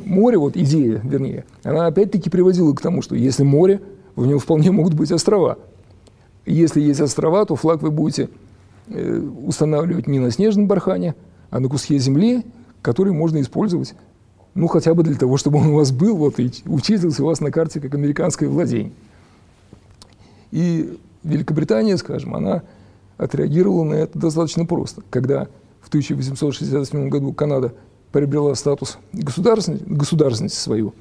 моря, 0.05 0.39
вот 0.39 0.57
идея, 0.57 1.01
вернее, 1.03 1.45
она 1.63 1.87
опять-таки 1.87 2.29
приводила 2.29 2.75
к 2.75 2.81
тому, 2.81 3.01
что 3.01 3.15
если 3.15 3.45
море, 3.45 3.81
в 4.17 4.27
нем 4.27 4.39
вполне 4.39 4.71
могут 4.71 4.95
быть 4.95 5.11
острова. 5.11 5.59
Если 6.47 6.81
есть 6.81 7.01
острова, 7.01 7.45
то 7.47 7.57
флаг 7.57 7.81
вы 7.81 7.91
будете 7.91 8.29
э, 8.89 9.19
устанавливать 9.47 10.07
не 10.07 10.19
на 10.19 10.31
снежном 10.31 10.67
бархане, 10.67 11.15
а 11.51 11.61
на 11.61 11.69
куске 11.69 11.99
земли, 11.99 12.45
который 12.83 13.13
можно 13.13 13.41
использовать 13.41 13.95
ну, 14.55 14.69
хотя 14.69 14.95
бы 14.95 15.03
для 15.03 15.17
того, 15.17 15.37
чтобы 15.37 15.59
он 15.59 15.69
у 15.69 15.75
вас 15.77 15.91
был, 15.91 16.17
вот, 16.17 16.39
и 16.39 16.51
учитывался 16.67 17.23
у 17.23 17.27
вас 17.27 17.41
на 17.41 17.51
карте 17.51 17.81
как 17.81 17.95
американское 17.95 18.49
владение. 18.49 18.93
И 20.53 20.99
Великобритания, 21.25 21.97
скажем, 21.97 22.35
она 22.35 22.63
отреагировала 23.17 23.85
на 23.85 23.95
это 23.95 24.19
достаточно 24.19 24.67
просто. 24.67 25.03
Когда 25.11 25.49
в 25.81 25.89
1867 25.89 27.09
году 27.09 27.33
Канада 27.33 27.75
приобрела 28.13 28.55
статус 28.55 28.99
государственности, 29.13 29.85
государственности 29.89 30.57
свою, 30.57 30.95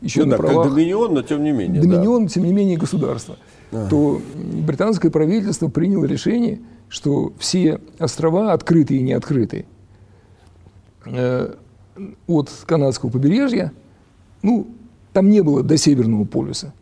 еще 0.00 0.20
ну, 0.20 0.26
на 0.26 0.30
да, 0.32 0.36
правах, 0.38 0.66
как 0.66 0.74
доминион, 0.74 1.14
но 1.14 1.22
тем 1.22 1.42
не 1.42 1.50
менее. 1.50 1.82
Доминион, 1.82 2.26
да. 2.26 2.28
тем 2.32 2.44
не 2.44 2.52
менее, 2.52 2.76
государство. 2.76 3.36
Ага. 3.72 3.88
То 3.88 4.22
британское 4.36 5.10
правительство 5.10 5.68
приняло 5.68 6.04
решение, 6.04 6.60
что 6.88 7.32
все 7.38 7.80
острова, 7.98 8.52
открытые 8.52 9.00
и 9.00 9.02
неоткрытые, 9.02 9.66
э, 11.06 11.54
от 12.26 12.50
канадского 12.66 13.10
побережья, 13.10 13.72
ну, 14.42 14.66
там 15.12 15.30
не 15.30 15.42
было 15.42 15.62
до 15.62 15.76
Северного 15.76 16.24
полюса. 16.24 16.72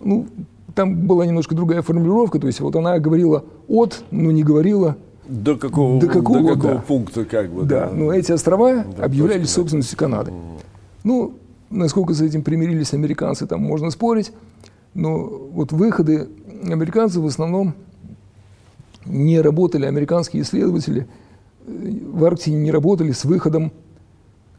Ну, 0.00 0.26
там 0.74 1.06
была 1.06 1.26
немножко 1.26 1.54
другая 1.54 1.82
формулировка, 1.82 2.38
то 2.38 2.46
есть 2.46 2.60
вот 2.60 2.76
она 2.76 2.98
говорила 2.98 3.44
от, 3.68 4.04
но 4.10 4.30
не 4.30 4.42
говорила 4.42 4.96
до 5.28 5.56
какого, 5.56 6.00
до 6.00 6.08
какого, 6.08 6.40
до 6.42 6.54
какого 6.54 6.74
да. 6.74 6.80
пункта, 6.80 7.24
как 7.24 7.50
бы. 7.50 7.64
Да, 7.64 7.86
да. 7.86 7.94
но 7.94 8.12
эти 8.12 8.32
острова 8.32 8.84
да, 8.96 9.04
объявлялись 9.04 9.48
точно, 9.48 9.54
собственностью 9.54 9.98
Канады. 9.98 10.32
Mm. 10.32 10.36
Ну, 11.04 11.34
насколько 11.70 12.14
с 12.14 12.20
этим 12.20 12.42
примирились 12.42 12.92
американцы, 12.94 13.46
там 13.46 13.60
можно 13.60 13.90
спорить, 13.90 14.32
но 14.94 15.24
вот 15.24 15.72
выходы 15.72 16.28
американцев 16.64 17.22
в 17.22 17.26
основном 17.26 17.74
не 19.06 19.40
работали, 19.40 19.86
американские 19.86 20.42
исследователи 20.42 21.06
э, 21.66 21.98
в 22.12 22.24
Арктике 22.24 22.56
не 22.56 22.70
работали 22.70 23.12
с 23.12 23.24
выходом 23.24 23.72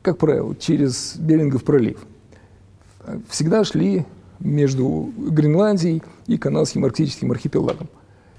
как 0.01 0.17
правило, 0.17 0.55
через 0.55 1.15
Берингов 1.17 1.63
пролив. 1.63 2.00
Всегда 3.29 3.63
шли 3.63 4.05
между 4.39 5.12
Гренландией 5.17 6.01
и 6.27 6.38
канадским 6.38 6.86
арктическим 6.86 7.31
архипелагом. 7.31 7.88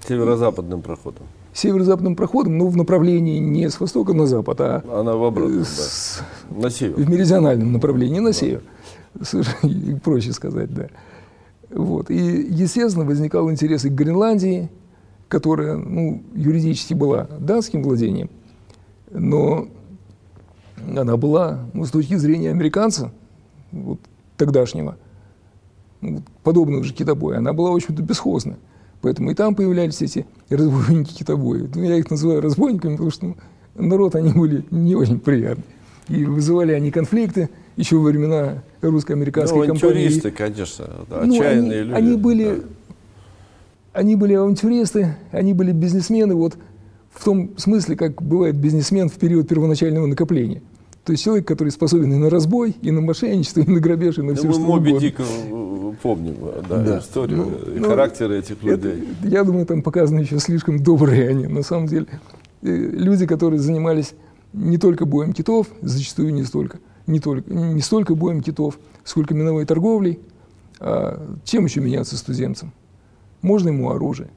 Северо-западным 0.07 0.81
проходом. 0.81 1.23
Северо-западным 1.53 2.15
проходом, 2.15 2.57
но 2.57 2.67
в 2.67 2.75
направлении 2.75 3.37
не 3.37 3.69
с 3.69 3.79
востока 3.79 4.13
на 4.13 4.25
запад, 4.25 4.59
а 4.59 4.83
Она 4.91 5.15
в 5.15 5.23
обратном, 5.23 5.63
с, 5.63 6.21
да. 6.49 6.63
на 6.63 6.69
север. 6.69 6.95
В 6.95 7.09
меридиональном 7.09 7.71
направлении, 7.71 8.19
на 8.19 8.29
да. 8.29 8.33
север. 8.33 8.61
Проще 10.03 10.33
сказать, 10.33 10.73
да. 10.73 10.87
Вот. 11.69 12.09
И, 12.09 12.15
естественно, 12.15 13.05
возникал 13.05 13.49
интерес 13.51 13.85
и 13.85 13.89
к 13.89 13.93
Гренландии, 13.93 14.69
которая 15.27 15.77
ну, 15.77 16.23
юридически 16.35 16.93
была 16.93 17.27
датским 17.39 17.83
владением, 17.83 18.29
но 19.11 19.67
она 20.87 21.17
была, 21.17 21.59
ну, 21.73 21.85
с 21.85 21.91
точки 21.91 22.15
зрения 22.15 22.49
американца, 22.51 23.11
вот, 23.71 23.99
тогдашнего, 24.37 24.97
ну, 26.01 26.21
подобного 26.43 26.83
же 26.83 26.93
китобоя, 26.93 27.37
она 27.37 27.53
была, 27.53 27.71
в 27.71 27.75
общем-то, 27.75 28.01
бесхозна. 28.01 28.57
Поэтому 29.01 29.31
и 29.31 29.33
там 29.33 29.53
появлялись 29.53 30.01
эти 30.01 30.25
разбойники 30.49 31.13
китобои. 31.13 31.69
Ну, 31.73 31.83
я 31.83 31.97
их 31.97 32.09
называю 32.09 32.41
разбойниками, 32.41 32.93
потому 32.93 33.11
что 33.11 33.25
ну, 33.25 33.35
народ 33.75 34.15
они 34.15 34.31
были 34.31 34.63
не 34.71 34.95
очень 34.95 35.19
приятные. 35.19 35.65
И 36.07 36.25
вызывали 36.25 36.73
они 36.73 36.91
конфликты 36.91 37.49
еще 37.75 37.97
во 37.97 38.03
времена 38.03 38.63
русско-американской 38.81 39.59
ну, 39.59 39.73
компании. 39.73 40.05
авантюристы, 40.05 40.31
конечно, 40.31 40.85
да, 41.09 41.23
ну, 41.25 41.33
отчаянные 41.33 41.81
они, 41.81 41.89
люди. 41.89 41.97
Они 41.97 42.17
были, 42.17 42.45
да. 42.45 42.61
они 43.93 44.15
были 44.15 44.33
авантюристы, 44.33 45.15
они 45.31 45.53
были 45.53 45.71
бизнесмены, 45.71 46.35
вот 46.35 46.57
в 47.11 47.23
том 47.23 47.57
смысле, 47.57 47.95
как 47.95 48.21
бывает 48.21 48.55
бизнесмен 48.55 49.09
в 49.09 49.13
период 49.13 49.47
первоначального 49.47 50.05
накопления. 50.05 50.61
То 51.03 51.11
есть 51.11 51.23
человек, 51.23 51.45
который 51.45 51.69
способен 51.69 52.13
и 52.13 52.15
на 52.15 52.29
разбой, 52.29 52.75
и 52.81 52.89
на 52.91 53.01
мошенничество, 53.01 53.59
и 53.59 53.69
на 53.69 53.81
грабеж, 53.81 54.19
и 54.19 54.21
на 54.21 54.35
все, 54.35 54.47
мы 54.47 54.53
что 54.53 54.61
Моби 54.61 54.91
угодно. 54.91 55.07
Дика 55.07 55.23
помним, 56.01 56.35
да, 56.69 56.81
да. 56.81 56.99
историю 56.99 57.45
ну, 57.45 57.73
и 57.73 57.79
ну, 57.79 57.87
характеры 57.87 58.39
этих 58.39 58.63
людей. 58.63 59.09
Это, 59.21 59.27
я 59.27 59.43
думаю, 59.43 59.65
там 59.65 59.81
показаны 59.81 60.19
еще 60.19 60.39
слишком 60.39 60.81
добрые 60.81 61.29
они. 61.29 61.47
На 61.47 61.61
самом 61.61 61.87
деле, 61.87 62.07
э, 62.61 62.67
люди, 62.67 63.27
которые 63.27 63.59
занимались 63.59 64.13
не 64.53 64.77
только 64.77 65.05
боем 65.05 65.33
китов, 65.33 65.67
зачастую 65.81 66.33
не 66.33 66.43
столько, 66.43 66.79
не, 67.05 67.19
только, 67.19 67.53
не 67.53 67.81
столько 67.81 68.15
боем 68.15 68.41
китов, 68.41 68.79
сколько 69.03 69.33
миновой 69.33 69.65
торговлей, 69.65 70.19
а 70.79 71.35
чем 71.43 71.65
еще 71.65 71.81
меняться 71.81 72.17
с 72.17 72.21
туземцем? 72.21 72.71
Можно 73.41 73.69
ему 73.69 73.91
оружие, 73.91 74.29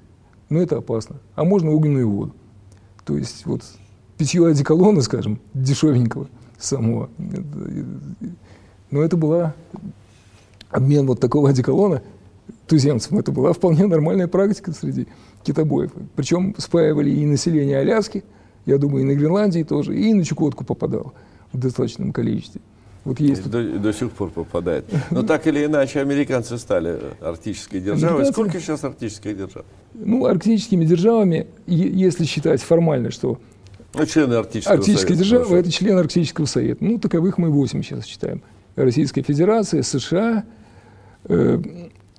но 0.48 0.60
это 0.60 0.78
опасно. 0.78 1.16
А 1.36 1.44
можно 1.44 1.70
огненную 1.70 2.10
воду. 2.10 2.34
То 3.04 3.16
есть 3.16 3.46
вот 3.46 3.62
питье 4.18 4.44
одеколона, 4.46 5.00
скажем, 5.00 5.38
дешевенького– 5.54 6.26
самого. 6.58 7.08
Но 8.90 9.02
это 9.02 9.16
была 9.16 9.54
обмен 10.70 11.06
вот 11.06 11.20
такого 11.20 11.50
одеколона 11.50 12.02
туземцам. 12.66 13.18
Это 13.18 13.32
была 13.32 13.52
вполне 13.52 13.86
нормальная 13.86 14.28
практика 14.28 14.72
среди 14.72 15.06
китобоев. 15.44 15.92
Причем 16.14 16.54
спаивали 16.58 17.10
и 17.10 17.24
население 17.24 17.78
Аляски, 17.78 18.24
я 18.64 18.78
думаю, 18.78 19.02
и 19.02 19.06
на 19.06 19.14
Гренландии 19.14 19.62
тоже, 19.62 19.96
и 19.96 20.12
на 20.12 20.24
Чукотку 20.24 20.64
попадало 20.64 21.12
в 21.52 21.58
достаточном 21.58 22.12
количестве. 22.12 22.60
Вот 23.04 23.20
есть. 23.20 23.48
До, 23.48 23.62
до 23.62 23.92
сих 23.92 24.10
пор 24.10 24.30
попадает. 24.30 24.84
Но 25.12 25.22
так 25.26 25.46
или 25.46 25.64
иначе 25.64 26.00
американцы 26.00 26.58
стали 26.58 26.98
арктической 27.20 27.80
державой. 27.80 28.16
Американцы... 28.16 28.32
Сколько 28.32 28.60
сейчас 28.60 28.82
арктических 28.82 29.36
держав? 29.36 29.64
Ну, 29.94 30.26
арктическими 30.26 30.84
державами, 30.84 31.46
если 31.66 32.24
считать 32.24 32.60
формально, 32.60 33.12
что 33.12 33.38
Ну, 33.96 34.06
члены 34.06 34.34
Арктического 34.34 34.76
Арктическая 34.76 35.16
совета. 35.16 35.36
хорошо.– 35.36 35.56
это 35.58 35.70
член 35.70 35.98
Арктического 35.98 36.46
совета. 36.46 36.84
Ну, 36.84 36.98
таковых 36.98 37.38
мы 37.38 37.50
8 37.50 37.82
сейчас 37.82 38.04
считаем. 38.04 38.42
Российская 38.76 39.22
Федерация, 39.22 39.82
США, 39.82 40.44
э, 41.24 41.62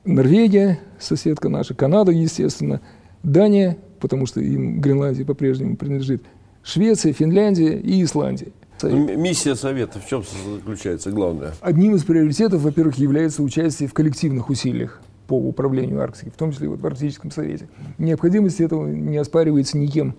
Норвегия, 0.03 0.79
соседка 0.99 1.49
наша, 1.49 1.73
Канада, 1.73 2.11
естественно, 2.11 2.81
Дания, 3.23 3.77
потому 3.99 4.25
что 4.25 4.39
им 4.39 4.79
Гренландия 4.79 5.25
по-прежнему 5.25 5.75
принадлежит, 5.75 6.23
Швеция, 6.63 7.13
Финляндия 7.13 7.77
и 7.77 8.03
Исландия. 8.03 8.51
Миссия 8.83 9.55
Совета 9.55 9.99
в 9.99 10.07
чем 10.07 10.23
заключается 10.55 11.11
главное? 11.11 11.53
Одним 11.61 11.95
из 11.95 12.03
приоритетов, 12.03 12.61
во-первых, 12.61 12.97
является 12.97 13.41
участие 13.41 13.89
в 13.89 13.93
коллективных 13.93 14.49
усилиях 14.49 15.01
по 15.27 15.33
управлению 15.33 16.01
Арктикой, 16.01 16.31
в 16.31 16.37
том 16.37 16.51
числе 16.51 16.69
вот 16.69 16.79
в 16.79 16.85
Арктическом 16.85 17.31
совете. 17.31 17.67
Необходимость 17.97 18.61
этого 18.61 18.87
не 18.87 19.17
оспаривается 19.17 19.77
никем. 19.77 20.15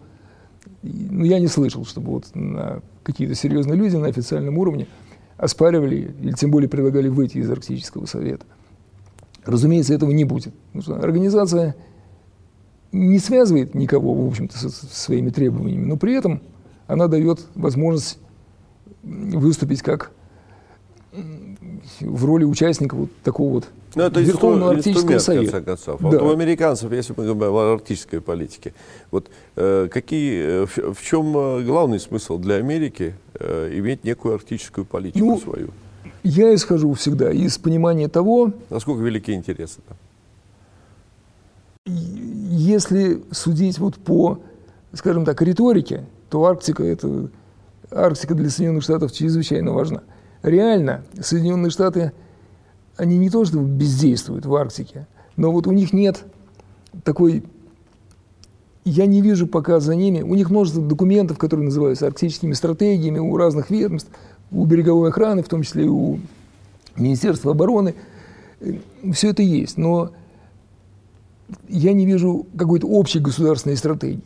Ну, 0.83 1.25
я 1.25 1.39
не 1.41 1.49
слышал, 1.49 1.85
чтобы 1.85 2.11
вот 2.13 2.27
какие-то 3.03 3.35
серьезные 3.35 3.77
люди 3.77 3.97
на 3.97 4.07
официальном 4.07 4.59
уровне 4.59 4.87
оспаривали 5.37 6.15
или 6.21 6.33
тем 6.33 6.51
более 6.51 6.69
предлагали 6.69 7.09
выйти 7.09 7.39
из 7.39 7.51
Арктического 7.51 8.07
совета. 8.07 8.45
Разумеется, 9.45 9.95
этого 9.95 10.11
не 10.11 10.25
будет. 10.25 10.53
Организация 10.89 11.75
не 12.93 13.19
связывает 13.19 13.75
никого, 13.75 14.15
в 14.15 14.29
общем-то, 14.29 14.59
со, 14.59 14.69
своими 14.71 15.31
требованиями, 15.31 15.87
но 15.87 15.97
при 15.97 16.15
этом 16.15 16.43
она 16.87 17.07
дает 17.07 17.41
возможность 17.55 18.19
выступить 19.03 19.83
как 19.83 20.13
в 22.01 22.25
роли 22.25 22.45
участника 22.45 22.95
вот 22.95 23.11
такого 23.23 23.55
вот 23.55 23.69
Ну, 23.95 24.03
это 24.03 24.21
Верховного 24.21 24.71
Арктического 24.73 25.15
инструмент, 25.15 25.23
в 25.23 25.25
совета. 25.25 25.53
конце 25.53 25.65
концов. 25.67 26.01
Да. 26.01 26.09
Вот 26.09 26.23
у 26.23 26.31
американцев, 26.33 26.93
если 26.93 27.15
мы 27.17 27.25
говорим 27.25 27.55
о 27.55 27.73
арктической 27.75 28.21
политике, 28.21 28.75
вот 29.11 29.29
э, 29.57 29.89
какие, 29.91 30.63
э, 30.63 30.67
в, 30.67 30.95
в 30.95 31.03
чем 31.03 31.37
э, 31.37 31.63
главный 31.65 31.99
смысл 32.01 32.39
для 32.39 32.57
Америки 32.57 33.15
э, 33.39 33.71
иметь 33.79 34.05
некую 34.05 34.35
арктическую 34.35 34.85
политику 34.85 35.25
Ну, 35.27 35.39
свою? 35.39 35.69
Я 36.23 36.55
исхожу 36.55 36.93
всегда 36.95 37.31
из 37.33 37.59
понимания 37.59 38.09
того, 38.09 38.53
Насколько 38.71 39.03
велики 39.03 39.33
интересы 39.33 39.79
там? 39.89 39.97
если 41.87 43.23
судить 43.31 43.79
вот 43.79 43.97
по, 43.97 44.41
скажем 44.93 45.25
так, 45.25 45.41
риторике, 45.41 46.05
то 46.29 46.45
Арктика 46.45 46.85
это 46.85 47.29
Арктика 47.91 48.35
для 48.35 48.51
Соединенных 48.51 48.83
Штатов 48.83 49.13
чрезвычайно 49.13 49.73
важна. 49.73 50.03
Реально 50.43 51.05
Соединенные 51.21 51.71
Штаты, 51.71 52.13
они 52.97 53.19
не 53.19 53.31
то 53.31 53.45
что 53.45 53.59
бездействуют 53.59 54.47
в 54.47 54.55
Арктике, 54.55 55.07
но 55.37 55.53
вот 55.53 55.67
у 55.67 55.73
них 55.73 55.93
нет 55.93 56.25
такой, 57.05 57.45
я 58.85 59.07
не 59.07 59.21
вижу 59.21 59.47
пока 59.47 59.81
за 59.81 59.95
ними, 59.95 60.23
у 60.23 60.35
них 60.35 60.51
множество 60.51 60.83
документов, 60.83 61.39
которые 61.39 61.67
называются 61.67 62.07
арктическими 62.07 62.53
стратегиями 62.55 63.19
у 63.19 63.37
разных 63.37 63.71
ведомств, 63.71 64.11
у 64.51 64.65
береговой 64.65 65.11
охраны, 65.11 65.43
в 65.43 65.49
том 65.49 65.63
числе 65.63 65.85
и 65.85 65.89
у 65.89 66.21
Министерства 66.97 67.53
обороны. 67.53 67.95
Все 69.13 69.31
это 69.31 69.43
есть, 69.43 69.77
но 69.77 70.11
я 71.69 71.93
не 71.93 72.07
вижу 72.07 72.47
какой-то 72.57 72.87
общей 72.87 73.21
государственной 73.21 73.77
стратегии. 73.77 74.23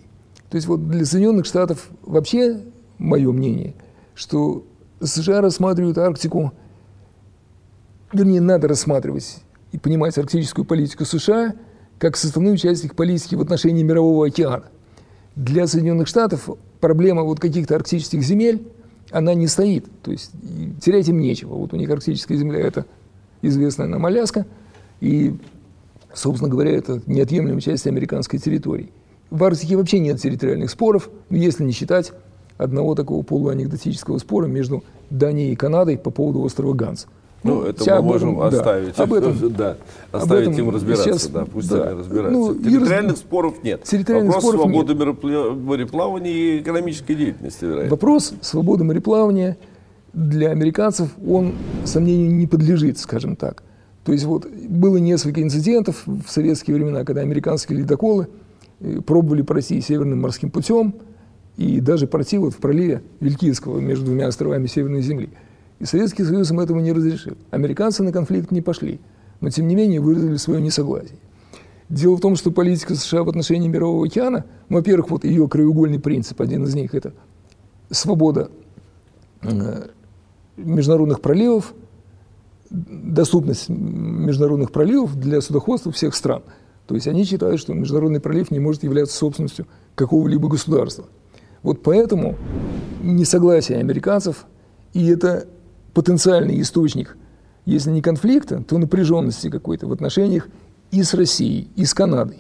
То 0.48 0.56
есть 0.56 0.66
вот 0.66 0.88
для 0.88 1.04
Соединенных 1.04 1.46
Штатов 1.46 1.88
вообще 2.02 2.60
мое 2.98 3.32
мнение, 3.32 3.74
что 4.14 4.64
США 5.04 5.40
рассматривают 5.40 5.98
Арктику, 5.98 6.52
вернее, 8.12 8.40
надо 8.40 8.68
рассматривать 8.68 9.38
и 9.72 9.78
понимать 9.78 10.16
арктическую 10.18 10.64
политику 10.64 11.04
США 11.04 11.54
как 11.98 12.16
составную 12.16 12.56
часть 12.56 12.84
их 12.84 12.94
политики 12.94 13.34
в 13.34 13.40
отношении 13.40 13.82
Мирового 13.82 14.26
океана. 14.26 14.64
Для 15.36 15.66
Соединенных 15.66 16.08
Штатов 16.08 16.48
проблема 16.80 17.22
вот 17.22 17.40
каких-то 17.40 17.76
арктических 17.76 18.22
земель, 18.22 18.66
она 19.10 19.34
не 19.34 19.46
стоит. 19.46 19.86
То 20.02 20.10
есть 20.10 20.32
терять 20.80 21.08
им 21.08 21.20
нечего. 21.20 21.54
Вот 21.54 21.72
у 21.72 21.76
них 21.76 21.88
арктическая 21.88 22.36
земля– 22.36 22.60
это 22.60 22.86
известная 23.40 23.86
нам 23.86 24.04
Аляска, 24.04 24.46
и, 25.00 25.36
собственно 26.12 26.50
говоря, 26.50 26.72
это 26.72 27.02
неотъемлемая 27.06 27.60
часть 27.60 27.86
американской 27.86 28.38
территории. 28.38 28.90
В 29.30 29.42
Арктике 29.44 29.76
вообще 29.76 29.98
нет 29.98 30.20
территориальных 30.20 30.70
споров, 30.70 31.08
если 31.30 31.64
не 31.64 31.72
считать 31.72 32.12
одного 32.58 32.94
такого 32.94 33.22
полуанекдотического 33.22 34.18
спора 34.18 34.46
между 34.46 34.84
Данией 35.10 35.52
и 35.52 35.56
Канадой 35.56 35.98
по 35.98 36.10
поводу 36.10 36.42
острова 36.42 36.74
Ганс. 36.74 37.06
Ну, 37.44 37.62
это 37.62 37.82
вся 37.82 37.94
мы 37.94 37.98
об 37.98 38.04
можем 38.04 38.40
этом, 38.40 38.50
да. 38.50 38.58
оставить, 38.58 38.98
Об 38.98 39.12
этом, 39.12 39.54
да, 39.56 39.76
об 40.12 40.22
оставить 40.22 40.48
этом 40.52 40.60
им 40.60 40.70
разбираться, 40.70 41.04
сейчас, 41.04 41.26
да, 41.26 41.44
пусть 41.44 41.68
да. 41.68 41.88
они 41.88 41.98
разбираются. 41.98 42.38
Ну, 42.38 42.54
Территориальных 42.54 43.12
раз- 43.12 43.18
споров 43.20 43.54
нет. 43.64 43.82
Территориальных 43.82 44.34
Вопрос 44.34 44.54
споров 44.54 44.60
свободы 44.70 44.92
морепле- 44.94 45.60
мореплавания 45.60 46.30
и 46.30 46.58
экономической 46.60 47.14
деятельности, 47.14 47.64
вероятно. 47.64 47.90
Вопрос 47.90 48.34
свободы 48.42 48.84
мореплавания 48.84 49.56
для 50.12 50.50
американцев, 50.50 51.08
он 51.26 51.54
сомнению 51.84 52.32
не 52.32 52.46
подлежит, 52.46 52.98
скажем 52.98 53.34
так. 53.34 53.64
То 54.04 54.12
есть 54.12 54.24
вот 54.24 54.46
было 54.46 54.98
несколько 54.98 55.42
инцидентов 55.42 56.02
в 56.06 56.28
советские 56.28 56.76
времена, 56.76 57.04
когда 57.04 57.22
американские 57.22 57.78
ледоколы 57.80 58.28
э, 58.80 59.00
пробовали 59.00 59.42
пройти 59.42 59.80
Северным 59.80 60.20
морским 60.20 60.50
путем 60.50 60.94
и 61.56 61.80
даже 61.80 62.06
пройти 62.06 62.38
вот 62.38 62.54
в 62.54 62.58
проливе 62.58 63.02
Вилькинского 63.20 63.78
между 63.78 64.06
двумя 64.06 64.28
островами 64.28 64.66
Северной 64.66 65.02
Земли. 65.02 65.30
И 65.78 65.84
Советский 65.84 66.24
Союз 66.24 66.50
им 66.50 66.60
этого 66.60 66.80
не 66.80 66.92
разрешил. 66.92 67.36
Американцы 67.50 68.02
на 68.02 68.12
конфликт 68.12 68.50
не 68.50 68.62
пошли, 68.62 69.00
но 69.40 69.50
тем 69.50 69.66
не 69.68 69.74
менее 69.74 70.00
выразили 70.00 70.36
свое 70.36 70.60
несогласие. 70.62 71.18
Дело 71.88 72.16
в 72.16 72.20
том, 72.20 72.36
что 72.36 72.50
политика 72.50 72.94
США 72.94 73.22
в 73.22 73.28
отношении 73.28 73.68
Мирового 73.68 74.06
океана, 74.06 74.46
ну, 74.68 74.76
во-первых, 74.76 75.10
вот 75.10 75.24
ее 75.24 75.46
краеугольный 75.46 75.98
принцип, 75.98 76.40
один 76.40 76.64
из 76.64 76.74
них, 76.74 76.94
это 76.94 77.12
свобода 77.90 78.50
э, 79.42 79.88
международных 80.56 81.20
проливов, 81.20 81.74
доступность 82.70 83.68
международных 83.68 84.72
проливов 84.72 85.16
для 85.16 85.40
судоходства 85.42 85.92
всех 85.92 86.14
стран. 86.14 86.42
То 86.86 86.94
есть 86.94 87.06
они 87.06 87.24
считают, 87.24 87.60
что 87.60 87.74
международный 87.74 88.20
пролив 88.20 88.50
не 88.50 88.58
может 88.58 88.82
являться 88.82 89.16
собственностью 89.16 89.66
какого-либо 89.94 90.48
государства. 90.48 91.04
Вот 91.62 91.82
поэтому 91.82 92.36
несогласие 93.02 93.78
американцев, 93.78 94.46
и 94.92 95.06
это 95.08 95.46
потенциальный 95.94 96.60
источник, 96.60 97.16
если 97.64 97.90
не 97.90 98.02
конфликта, 98.02 98.62
то 98.62 98.78
напряженности 98.78 99.50
какой-то 99.50 99.86
в 99.86 99.92
отношениях 99.92 100.48
и 100.90 101.02
с 101.02 101.14
Россией, 101.14 101.68
и 101.76 101.84
с 101.84 101.94
Канадой. 101.94 102.38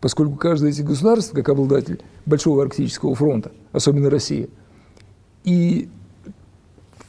Поскольку 0.00 0.36
каждое 0.36 0.70
из 0.70 0.76
этих 0.76 0.88
государств, 0.88 1.32
как 1.32 1.48
обладатель 1.48 2.00
Большого 2.26 2.62
Арктического 2.62 3.14
фронта, 3.14 3.52
особенно 3.72 4.10
Россия, 4.10 4.48
и 5.44 5.88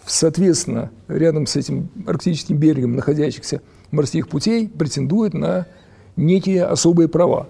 соответственно, 0.05 0.91
рядом 1.07 1.47
с 1.47 1.55
этим 1.55 1.89
арктическим 2.05 2.57
берегом 2.57 2.95
находящихся 2.95 3.61
морских 3.91 4.29
путей 4.29 4.69
претендует 4.69 5.33
на 5.33 5.67
некие 6.15 6.63
особые 6.63 7.07
права. 7.07 7.49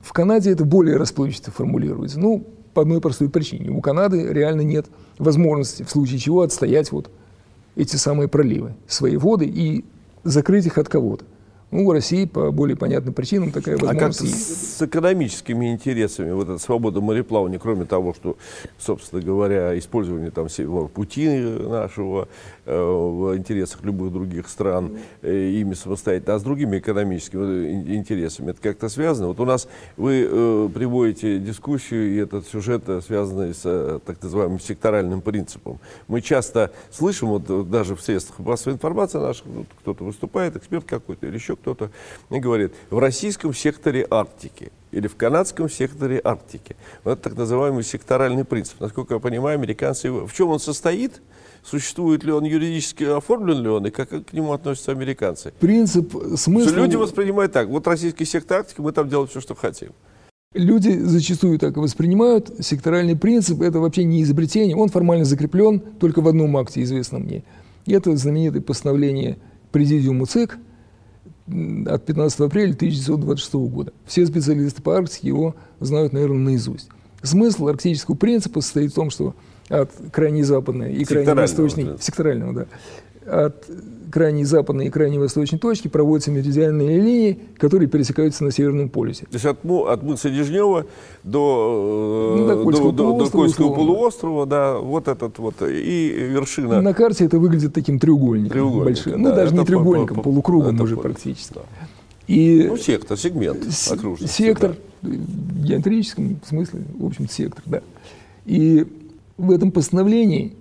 В 0.00 0.12
Канаде 0.12 0.50
это 0.50 0.64
более 0.64 0.96
расплывчато 0.96 1.50
формулируется. 1.50 2.18
Ну, 2.18 2.46
по 2.74 2.82
одной 2.82 3.00
простой 3.00 3.28
причине. 3.28 3.70
У 3.70 3.80
Канады 3.80 4.32
реально 4.32 4.62
нет 4.62 4.86
возможности, 5.18 5.82
в 5.82 5.90
случае 5.90 6.18
чего, 6.18 6.42
отстоять 6.42 6.92
вот 6.92 7.10
эти 7.76 7.96
самые 7.96 8.28
проливы, 8.28 8.74
свои 8.86 9.16
воды 9.16 9.46
и 9.46 9.84
закрыть 10.24 10.66
их 10.66 10.78
от 10.78 10.88
кого-то. 10.88 11.24
Ну, 11.70 11.86
у 11.86 11.92
России 11.92 12.24
по 12.24 12.50
более 12.50 12.76
понятным 12.76 13.14
причинам 13.14 13.52
такая 13.52 13.76
А 13.76 13.78
как 13.78 14.08
возможность 14.08 14.76
с 14.76 14.82
экономическими 14.82 15.70
интересами 15.70 16.32
вот 16.32 16.48
эта 16.48 16.58
свобода 16.58 17.00
мореплавания, 17.00 17.60
кроме 17.60 17.84
того, 17.84 18.12
что, 18.12 18.36
собственно 18.76 19.22
говоря, 19.22 19.78
использование 19.78 20.32
там 20.32 20.48
север- 20.48 20.88
пути 20.88 21.28
нашего 21.28 22.26
в 22.70 23.36
интересах 23.36 23.84
любых 23.84 24.12
других 24.12 24.48
стран, 24.48 24.98
э, 25.22 25.50
ими 25.50 25.74
самостоятельно, 25.74 26.34
а 26.34 26.38
с 26.38 26.42
другими 26.42 26.78
экономическими 26.78 27.42
э, 27.42 27.72
ин- 27.72 27.94
интересами, 27.94 28.50
это 28.50 28.60
как-то 28.60 28.88
связано? 28.88 29.28
Вот 29.28 29.40
у 29.40 29.44
нас 29.44 29.68
вы 29.96 30.26
э, 30.30 30.68
приводите 30.72 31.38
дискуссию, 31.38 32.14
и 32.14 32.16
этот 32.16 32.46
сюжет 32.46 32.88
э, 32.88 33.00
связанный 33.00 33.54
с 33.54 33.62
э, 33.64 33.98
так 34.04 34.22
называемым 34.22 34.60
секторальным 34.60 35.20
принципом. 35.20 35.80
Мы 36.08 36.20
часто 36.20 36.72
слышим, 36.90 37.28
вот 37.28 37.44
э, 37.48 37.62
даже 37.64 37.96
в 37.96 38.00
средствах 38.00 38.38
массовой 38.40 38.74
информации 38.74 39.18
наших, 39.18 39.46
вот 39.46 39.66
кто-то 39.80 40.04
выступает, 40.04 40.56
эксперт 40.56 40.84
какой-то 40.84 41.26
или 41.26 41.34
еще 41.34 41.56
кто-то, 41.56 41.90
и 42.30 42.38
говорит, 42.38 42.72
в 42.90 42.98
российском 42.98 43.54
секторе 43.54 44.06
Арктики 44.10 44.72
или 44.92 45.06
в 45.06 45.16
канадском 45.16 45.68
секторе 45.70 46.20
Арктики. 46.22 46.76
Вот 47.04 47.12
это 47.12 47.22
так 47.22 47.38
называемый 47.38 47.84
секторальный 47.84 48.44
принцип. 48.44 48.80
Насколько 48.80 49.14
я 49.14 49.20
понимаю, 49.20 49.58
американцы, 49.58 50.08
его- 50.08 50.26
в 50.26 50.32
чем 50.32 50.48
он 50.48 50.60
состоит, 50.60 51.22
существует 51.62 52.24
ли 52.24 52.32
он 52.32 52.44
юридически, 52.44 53.04
оформлен 53.04 53.62
ли 53.62 53.68
он, 53.68 53.86
и 53.86 53.90
как 53.90 54.08
к 54.08 54.32
нему 54.32 54.52
относятся 54.52 54.92
американцы. 54.92 55.52
Принцип, 55.60 56.14
смысл... 56.36 56.74
люди 56.74 56.96
воспринимают 56.96 57.52
так, 57.52 57.68
вот 57.68 57.86
российский 57.86 58.24
сектор 58.24 58.58
Арктики, 58.58 58.80
мы 58.80 58.92
там 58.92 59.08
делаем 59.08 59.28
все, 59.28 59.40
что 59.40 59.54
хотим. 59.54 59.90
Люди 60.52 60.98
зачастую 60.98 61.60
так 61.60 61.76
и 61.76 61.80
воспринимают. 61.80 62.50
Секторальный 62.58 63.16
принцип– 63.16 63.60
это 63.62 63.78
вообще 63.78 64.02
не 64.02 64.24
изобретение. 64.24 64.74
Он 64.74 64.88
формально 64.88 65.24
закреплен 65.24 65.78
только 65.78 66.22
в 66.22 66.26
одном 66.26 66.56
акте, 66.56 66.82
известном 66.82 67.22
мне. 67.22 67.44
И 67.86 67.92
это 67.92 68.16
знаменитое 68.16 68.60
постановление 68.60 69.38
Президиума 69.70 70.26
ЦИК 70.26 70.58
от 71.86 72.04
15 72.06 72.40
апреля 72.40 72.72
1926 72.72 73.54
года. 73.54 73.92
Все 74.06 74.26
специалисты 74.26 74.82
по 74.82 74.96
Арктике 74.96 75.28
его 75.28 75.54
знают, 75.80 76.12
наверное, 76.12 76.38
наизусть. 76.38 76.88
Смысл 77.22 77.68
арктического 77.68 78.14
принципа 78.14 78.60
состоит 78.60 78.92
в 78.92 78.94
том, 78.94 79.10
что 79.10 79.34
от 79.68 79.90
крайней 80.12 80.42
западной 80.42 80.94
и 80.94 81.04
крайней 81.04 81.32
восточной, 81.32 81.84
да. 81.84 81.98
секторального, 81.98 82.52
да, 82.52 82.66
от 83.30 83.70
крайней 84.10 84.44
западной 84.44 84.86
и 84.86 84.90
крайней 84.90 85.18
восточной 85.18 85.58
точки 85.58 85.88
проводятся 85.88 86.30
меридианные 86.30 87.00
линии, 87.00 87.38
которые 87.56 87.88
пересекаются 87.88 88.44
на 88.44 88.50
Северном 88.50 88.88
полюсе. 88.88 89.26
То 89.26 89.34
есть 89.34 89.46
от, 89.46 89.64
от 89.64 90.02
мыса 90.02 90.30
Дежнева 90.30 90.86
до, 91.22 92.34
ну, 92.36 92.46
до 92.46 92.62
Кольского, 92.62 92.92
до, 92.92 93.04
полуострова, 93.04 93.24
до 93.24 93.30
Кольского 93.30 93.74
полуострова, 93.74 94.46
да, 94.46 94.78
вот 94.78 95.08
этот 95.08 95.38
вот, 95.38 95.62
и 95.62 96.28
вершина. 96.30 96.80
На 96.80 96.92
карте 96.92 97.24
это 97.24 97.38
выглядит 97.38 97.72
таким 97.72 97.98
треугольником, 97.98 98.52
треугольником 98.52 98.84
большим. 98.84 99.22
Ну, 99.22 99.28
да, 99.28 99.30
ну, 99.30 99.36
даже 99.36 99.54
не 99.54 99.64
треугольником, 99.64 100.16
по, 100.16 100.22
по, 100.22 100.30
полукругом 100.30 100.80
уже 100.80 100.96
по, 100.96 101.02
практически. 101.02 101.54
Да. 101.54 101.62
И 102.26 102.66
ну, 102.68 102.76
сектор, 102.76 103.16
сегмент 103.16 103.66
окружности. 103.90 104.36
Сектор, 104.36 104.76
да. 105.02 105.10
в 105.10 105.64
геометрическом 105.64 106.40
смысле, 106.46 106.82
в 106.98 107.06
общем 107.06 107.28
сектор, 107.28 107.62
да. 107.66 107.82
И 108.44 108.86
в 109.36 109.50
этом 109.50 109.72
постановлении 109.72 110.54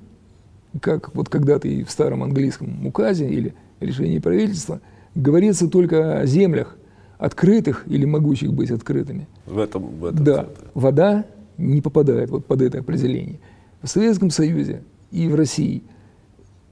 как 0.82 1.14
вот 1.16 1.30
когда-то 1.30 1.68
и 1.68 1.84
в 1.84 1.92
старом 1.92 2.24
английском 2.24 2.86
указе 2.86 3.28
или 3.30 3.54
решении 3.80 4.20
правительства, 4.20 4.82
говорится 5.16 5.68
только 5.68 6.20
о 6.20 6.26
землях, 6.26 6.76
открытых 7.18 7.84
или 7.88 8.06
могущих 8.06 8.54
быть 8.54 8.72
открытыми. 8.72 9.28
В 9.46 9.60
этом, 9.60 9.88
в 9.88 10.06
этом 10.06 10.24
Да, 10.24 10.36
центре. 10.46 10.68
вода 10.74 11.26
не 11.58 11.82
попадает 11.82 12.30
вот 12.30 12.46
под 12.46 12.62
это 12.62 12.80
определение. 12.80 13.40
В 13.82 13.88
Советском 13.88 14.30
Союзе 14.30 14.84
и 15.12 15.28
в 15.28 15.36
России 15.36 15.84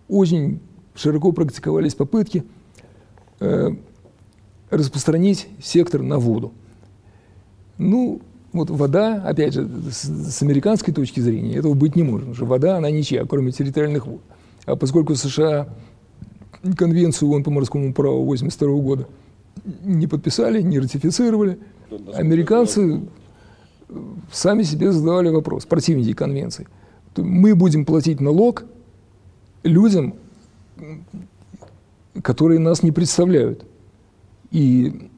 очень 0.07 0.59
широко 0.95 1.31
практиковались 1.31 1.95
попытки 1.95 2.43
э, 3.39 3.69
распространить 4.69 5.47
сектор 5.61 6.01
на 6.01 6.17
воду. 6.17 6.53
Ну, 7.77 8.21
вот 8.53 8.69
вода, 8.69 9.21
опять 9.25 9.53
же, 9.53 9.67
с, 9.91 10.05
с 10.05 10.41
американской 10.41 10.93
точки 10.93 11.19
зрения, 11.19 11.55
этого 11.55 11.73
быть 11.73 11.95
не 11.95 12.03
может. 12.03 12.21
Потому 12.21 12.35
что 12.35 12.45
вода, 12.45 12.77
она 12.77 12.89
ничья, 12.89 13.25
кроме 13.25 13.51
территориальных 13.51 14.07
вод. 14.07 14.21
А 14.65 14.75
поскольку 14.75 15.15
США 15.15 15.67
конвенцию 16.75 17.31
ООН 17.31 17.43
по 17.43 17.51
морскому 17.51 17.93
праву 17.93 18.21
1982 18.23 18.81
года 18.81 19.07
не 19.83 20.07
подписали, 20.07 20.61
не 20.61 20.79
ратифицировали, 20.79 21.59
американцы 22.13 23.01
сами 24.31 24.63
себе 24.63 24.91
задавали 24.91 25.29
вопрос, 25.29 25.65
противники 25.65 26.13
конвенции. 26.13 26.67
Мы 27.15 27.55
будем 27.55 27.85
платить 27.85 28.19
налог 28.19 28.65
людям, 29.63 30.15
которые 32.21 32.59
нас 32.59 32.83
не 32.83 32.91
представляют. 32.91 33.65
И 34.51 35.09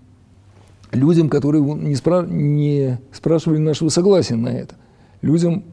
людям, 0.92 1.30
которые 1.30 1.64
не, 1.64 1.96
спра 1.96 2.26
не 2.26 3.00
спрашивали 3.12 3.60
нашего 3.60 3.90
согласия 3.90 4.36
на 4.36 4.50
это. 4.50 4.76
Людям, 5.22 5.64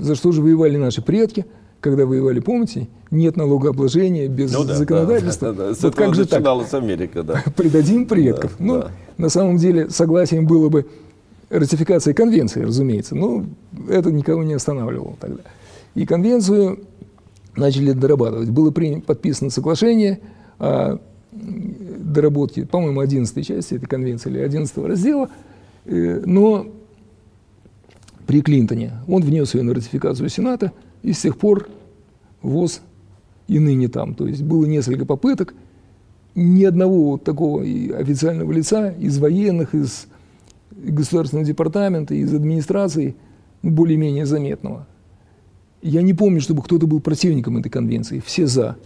за 0.00 0.14
что 0.14 0.32
же 0.32 0.42
воевали 0.42 0.76
наши 0.76 1.02
предки, 1.02 1.46
когда 1.80 2.06
воевали, 2.06 2.40
помните, 2.40 2.88
нет 3.10 3.36
налогообложения 3.36 4.28
без 4.28 4.52
ну, 4.52 4.64
да, 4.64 4.74
законодательства. 4.74 5.52
Да, 5.52 5.68
да, 5.68 5.70
да. 5.70 5.76
Вот 5.80 5.94
как 5.94 6.14
же 6.14 6.26
так? 6.26 6.44
с 6.44 6.74
Америка, 6.74 7.22
да. 7.22 7.44
Предадим 7.56 8.06
предков. 8.06 8.56
Да, 8.58 8.64
ну, 8.64 8.78
да. 8.80 8.90
на 9.16 9.28
самом 9.28 9.58
деле, 9.58 9.88
согласием 9.90 10.46
было 10.46 10.68
бы 10.68 10.86
ратификация 11.50 12.14
конвенции, 12.14 12.62
разумеется, 12.62 13.14
но 13.14 13.46
это 13.88 14.10
никого 14.10 14.42
не 14.42 14.54
останавливало 14.54 15.16
тогда. 15.20 15.42
И 15.94 16.04
конвенцию 16.04 16.80
начали 17.56 17.92
дорабатывать. 17.92 18.50
Было 18.50 18.70
принято, 18.70 19.06
подписано 19.06 19.50
соглашение 19.50 20.20
о 20.58 20.98
доработки, 22.18 22.64
по-моему, 22.64 23.00
11 23.00 23.46
части 23.46 23.74
этой 23.74 23.86
конвенции 23.86 24.30
или 24.30 24.40
11 24.40 24.76
раздела, 24.78 25.30
э, 25.84 26.22
но 26.26 26.66
при 28.26 28.42
Клинтоне 28.42 28.92
он 29.06 29.22
внес 29.22 29.54
ее 29.54 29.62
на 29.62 29.72
ратификацию 29.72 30.28
Сената, 30.28 30.72
и 31.02 31.12
с 31.12 31.20
тех 31.20 31.38
пор 31.38 31.68
ВОЗ 32.42 32.80
и 33.46 33.58
ныне 33.58 33.88
там. 33.88 34.14
То 34.14 34.26
есть 34.26 34.42
было 34.42 34.66
несколько 34.66 35.06
попыток, 35.06 35.54
ни 36.34 36.64
одного 36.64 37.12
вот 37.12 37.24
такого 37.24 37.62
официального 37.62 38.50
лица 38.52 38.90
из 38.90 39.18
военных, 39.18 39.74
из 39.74 40.08
государственного 40.70 41.46
департамента, 41.46 42.14
из 42.14 42.34
администрации, 42.34 43.14
ну, 43.62 43.70
более-менее 43.70 44.26
заметного. 44.26 44.86
Я 45.82 46.02
не 46.02 46.14
помню, 46.14 46.40
чтобы 46.40 46.62
кто-то 46.62 46.86
был 46.86 47.00
противником 47.00 47.56
этой 47.58 47.70
конвенции. 47.70 48.20
Все 48.24 48.46
за 48.46 48.76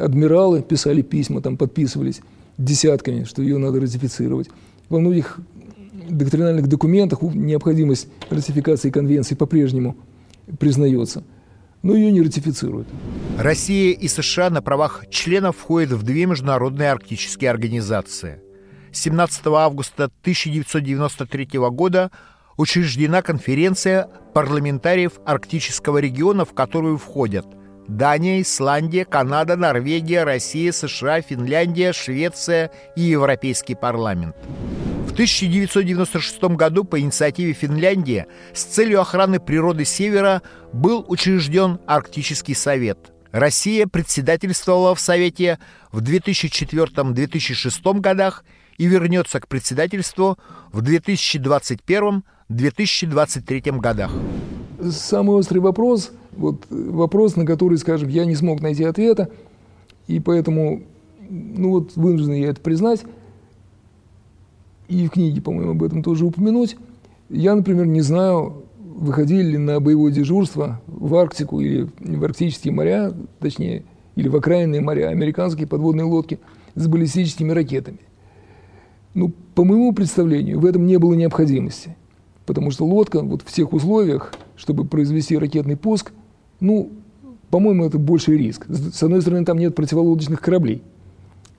адмиралы 0.00 0.62
писали 0.62 1.02
письма, 1.02 1.40
там 1.40 1.56
подписывались 1.56 2.20
десятками, 2.58 3.24
что 3.24 3.42
ее 3.42 3.58
надо 3.58 3.80
ратифицировать. 3.80 4.48
Во 4.88 4.98
многих 4.98 5.40
доктринальных 6.08 6.66
документах 6.68 7.22
необходимость 7.22 8.08
ратификации 8.28 8.90
конвенции 8.90 9.34
по-прежнему 9.34 9.96
признается, 10.58 11.22
но 11.82 11.94
ее 11.94 12.10
не 12.10 12.22
ратифицируют. 12.22 12.88
Россия 13.38 13.92
и 13.92 14.08
США 14.08 14.50
на 14.50 14.62
правах 14.62 15.04
членов 15.10 15.56
входят 15.56 15.92
в 15.92 16.02
две 16.02 16.26
международные 16.26 16.90
арктические 16.90 17.50
организации. 17.50 18.40
17 18.92 19.46
августа 19.46 20.04
1993 20.22 21.48
года 21.70 22.10
учреждена 22.56 23.22
конференция 23.22 24.08
парламентариев 24.34 25.20
арктического 25.24 25.98
региона, 25.98 26.44
в 26.44 26.52
которую 26.52 26.98
входят– 26.98 27.46
Дания, 27.90 28.40
Исландия, 28.40 29.04
Канада, 29.04 29.56
Норвегия, 29.56 30.22
Россия, 30.22 30.70
США, 30.70 31.22
Финляндия, 31.22 31.92
Швеция 31.92 32.70
и 32.94 33.00
Европейский 33.02 33.74
парламент. 33.74 34.36
В 35.08 35.12
1996 35.12 36.40
году 36.54 36.84
по 36.84 37.00
инициативе 37.00 37.52
Финляндии 37.52 38.26
с 38.54 38.62
целью 38.62 39.00
охраны 39.00 39.40
природы 39.40 39.84
Севера 39.84 40.42
был 40.72 41.04
учрежден 41.08 41.80
Арктический 41.88 42.54
совет. 42.54 43.10
Россия 43.32 43.88
председательствовала 43.88 44.94
в 44.94 45.00
Совете 45.00 45.58
в 45.90 46.00
2004-2006 46.00 48.00
годах 48.00 48.44
и 48.78 48.86
вернется 48.86 49.40
к 49.40 49.48
председательству 49.48 50.38
в 50.72 50.80
2021-2023 50.82 53.80
годах. 53.80 54.12
Самый 54.82 55.36
острый 55.36 55.58
вопрос 55.58 56.12
вот 56.36 56.66
вопрос, 56.70 57.36
на 57.36 57.44
который, 57.44 57.78
скажем, 57.78 58.08
я 58.08 58.24
не 58.24 58.34
смог 58.34 58.60
найти 58.60 58.84
ответа, 58.84 59.30
и 60.06 60.20
поэтому, 60.20 60.82
ну 61.28 61.70
вот, 61.70 61.96
вынужден 61.96 62.34
я 62.34 62.48
это 62.48 62.60
признать, 62.60 63.02
и 64.88 65.06
в 65.06 65.10
книге, 65.10 65.40
по-моему, 65.40 65.72
об 65.72 65.82
этом 65.82 66.02
тоже 66.02 66.24
упомянуть. 66.24 66.76
Я, 67.28 67.54
например, 67.54 67.86
не 67.86 68.00
знаю, 68.00 68.64
выходили 68.78 69.52
ли 69.52 69.58
на 69.58 69.80
боевое 69.80 70.12
дежурство 70.12 70.80
в 70.86 71.14
Арктику 71.14 71.60
или 71.60 71.88
в 72.00 72.24
арктические 72.24 72.72
моря, 72.72 73.12
точнее, 73.38 73.84
или 74.16 74.28
в 74.28 74.36
окраинные 74.36 74.80
моря, 74.80 75.08
американские 75.08 75.66
подводные 75.66 76.04
лодки 76.04 76.40
с 76.74 76.86
баллистическими 76.88 77.52
ракетами. 77.52 78.00
Ну, 79.14 79.32
по 79.54 79.64
моему 79.64 79.92
представлению, 79.92 80.58
в 80.58 80.66
этом 80.66 80.86
не 80.86 80.98
было 80.98 81.14
необходимости, 81.14 81.96
потому 82.46 82.70
что 82.70 82.84
лодка 82.84 83.20
вот 83.20 83.42
в 83.42 83.52
тех 83.52 83.72
условиях, 83.72 84.32
чтобы 84.60 84.84
произвести 84.84 85.38
ракетный 85.38 85.74
пуск, 85.74 86.12
ну, 86.60 86.90
по-моему, 87.48 87.86
это 87.86 87.98
больший 87.98 88.36
риск. 88.36 88.66
С 88.68 89.02
одной 89.02 89.22
стороны, 89.22 89.46
там 89.46 89.58
нет 89.58 89.74
противолодочных 89.74 90.38
кораблей 90.38 90.82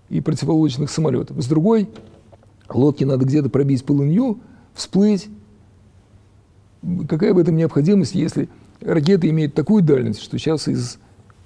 и 0.09 0.21
противолодочных 0.21 0.91
самолетов. 0.91 1.41
С 1.41 1.47
другой, 1.47 1.89
лодке 2.69 3.07
надо 3.07 3.25
где-то 3.25 3.49
пробить 3.49 3.83
полынью, 3.83 4.37
всплыть. 4.75 5.29
Какая 7.09 7.33
в 7.33 7.39
этом 7.39 7.55
необходимость, 7.55 8.13
если 8.13 8.49
ракеты 8.81 9.29
имеют 9.29 9.55
такую 9.55 9.81
дальность, 9.81 10.21
что 10.21 10.37
сейчас 10.37 10.67
из 10.67 10.99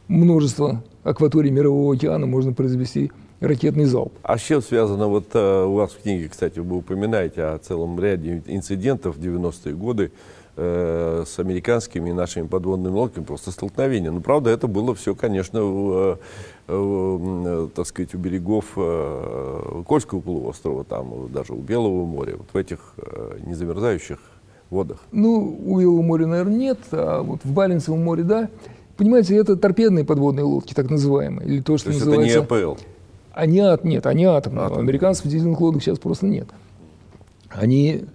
множества 0.09 0.83
акваторий 1.03 1.51
Мирового 1.51 1.95
океана 1.95 2.25
можно 2.25 2.51
произвести 2.51 3.13
ракетный 3.39 3.85
залп. 3.85 4.13
А 4.23 4.37
с 4.37 4.41
чем 4.41 4.61
связано, 4.61 5.07
вот 5.07 5.27
э, 5.33 5.65
у 5.65 5.73
вас 5.73 5.91
в 5.91 6.01
книге, 6.01 6.29
кстати, 6.29 6.59
вы 6.59 6.77
упоминаете 6.77 7.43
о 7.43 7.57
целом 7.57 7.99
ряде 7.99 8.43
инцидентов 8.47 9.17
в 9.17 9.19
90-е 9.19 9.75
годы, 9.75 10.11
Э, 10.57 11.25
с 11.27 11.37
американскими 11.37 12.11
и 12.11 12.13
нашими 12.13 12.47
подводными 12.47 12.93
лодками, 12.93 13.25
просто 13.25 13.51
столкновение. 13.51 14.09
Но, 14.09 14.21
правда, 14.21 14.51
это 14.51 14.67
было 14.67 14.95
все, 14.95 15.13
конечно, 15.13 15.61
в, 15.61 16.17
в, 16.67 16.73
в, 16.73 17.69
так 17.71 17.85
сказать, 17.85 18.15
у 18.15 18.17
берегов 18.17 18.63
э, 18.77 19.83
Кольского 19.85 20.21
полуострова, 20.21 20.85
там, 20.85 21.29
даже 21.33 21.51
у 21.51 21.57
Белого 21.57 22.05
моря, 22.05 22.37
вот 22.37 22.47
в 22.53 22.55
этих 22.55 22.93
э, 22.95 23.39
незамерзающих 23.45 24.17
водах. 24.69 24.99
Ну, 25.11 25.59
у 25.65 25.77
Белого 25.81 26.01
моря, 26.01 26.25
наверное, 26.25 26.55
нет, 26.55 26.79
а 26.91 27.21
вот 27.21 27.41
в 27.43 27.51
Баренцевом 27.51 28.01
море, 28.01 28.23
да. 28.23 28.49
Понимаете, 28.95 29.35
это 29.35 29.57
торпедные 29.57 30.05
подводные 30.05 30.45
лодки, 30.45 30.73
так 30.73 30.89
называемые, 30.89 31.49
или 31.49 31.59
то, 31.59 31.77
что 31.77 31.89
то 31.89 31.95
называется... 31.95 32.39
это 32.39 32.55
не 32.55 32.61
АПЛ? 32.61 32.79
Они 33.35 33.59
от, 33.59 33.83
нет, 33.83 34.05
они 34.05 34.23
атомные. 34.23 34.65
Атом. 34.65 34.79
Американцев 34.79 35.27
дизельных 35.27 35.59
лодок 35.59 35.83
сейчас 35.83 35.99
просто 35.99 36.25
нет. 36.25 36.47
Они 37.49 38.05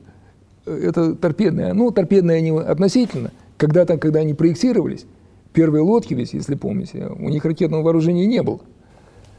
это 0.64 1.14
торпедные. 1.14 1.74
Ну, 1.74 1.90
торпедные 1.90 2.38
они 2.38 2.50
относительно. 2.50 3.30
Когда-то, 3.58 3.98
когда 3.98 4.20
они 4.20 4.32
проектировались, 4.32 5.04
первые 5.52 5.82
лодки 5.82 6.14
ведь, 6.14 6.32
если 6.32 6.54
помните, 6.54 7.06
у 7.06 7.28
них 7.28 7.44
ракетного 7.44 7.82
вооружения 7.82 8.24
не 8.24 8.42
было. 8.42 8.60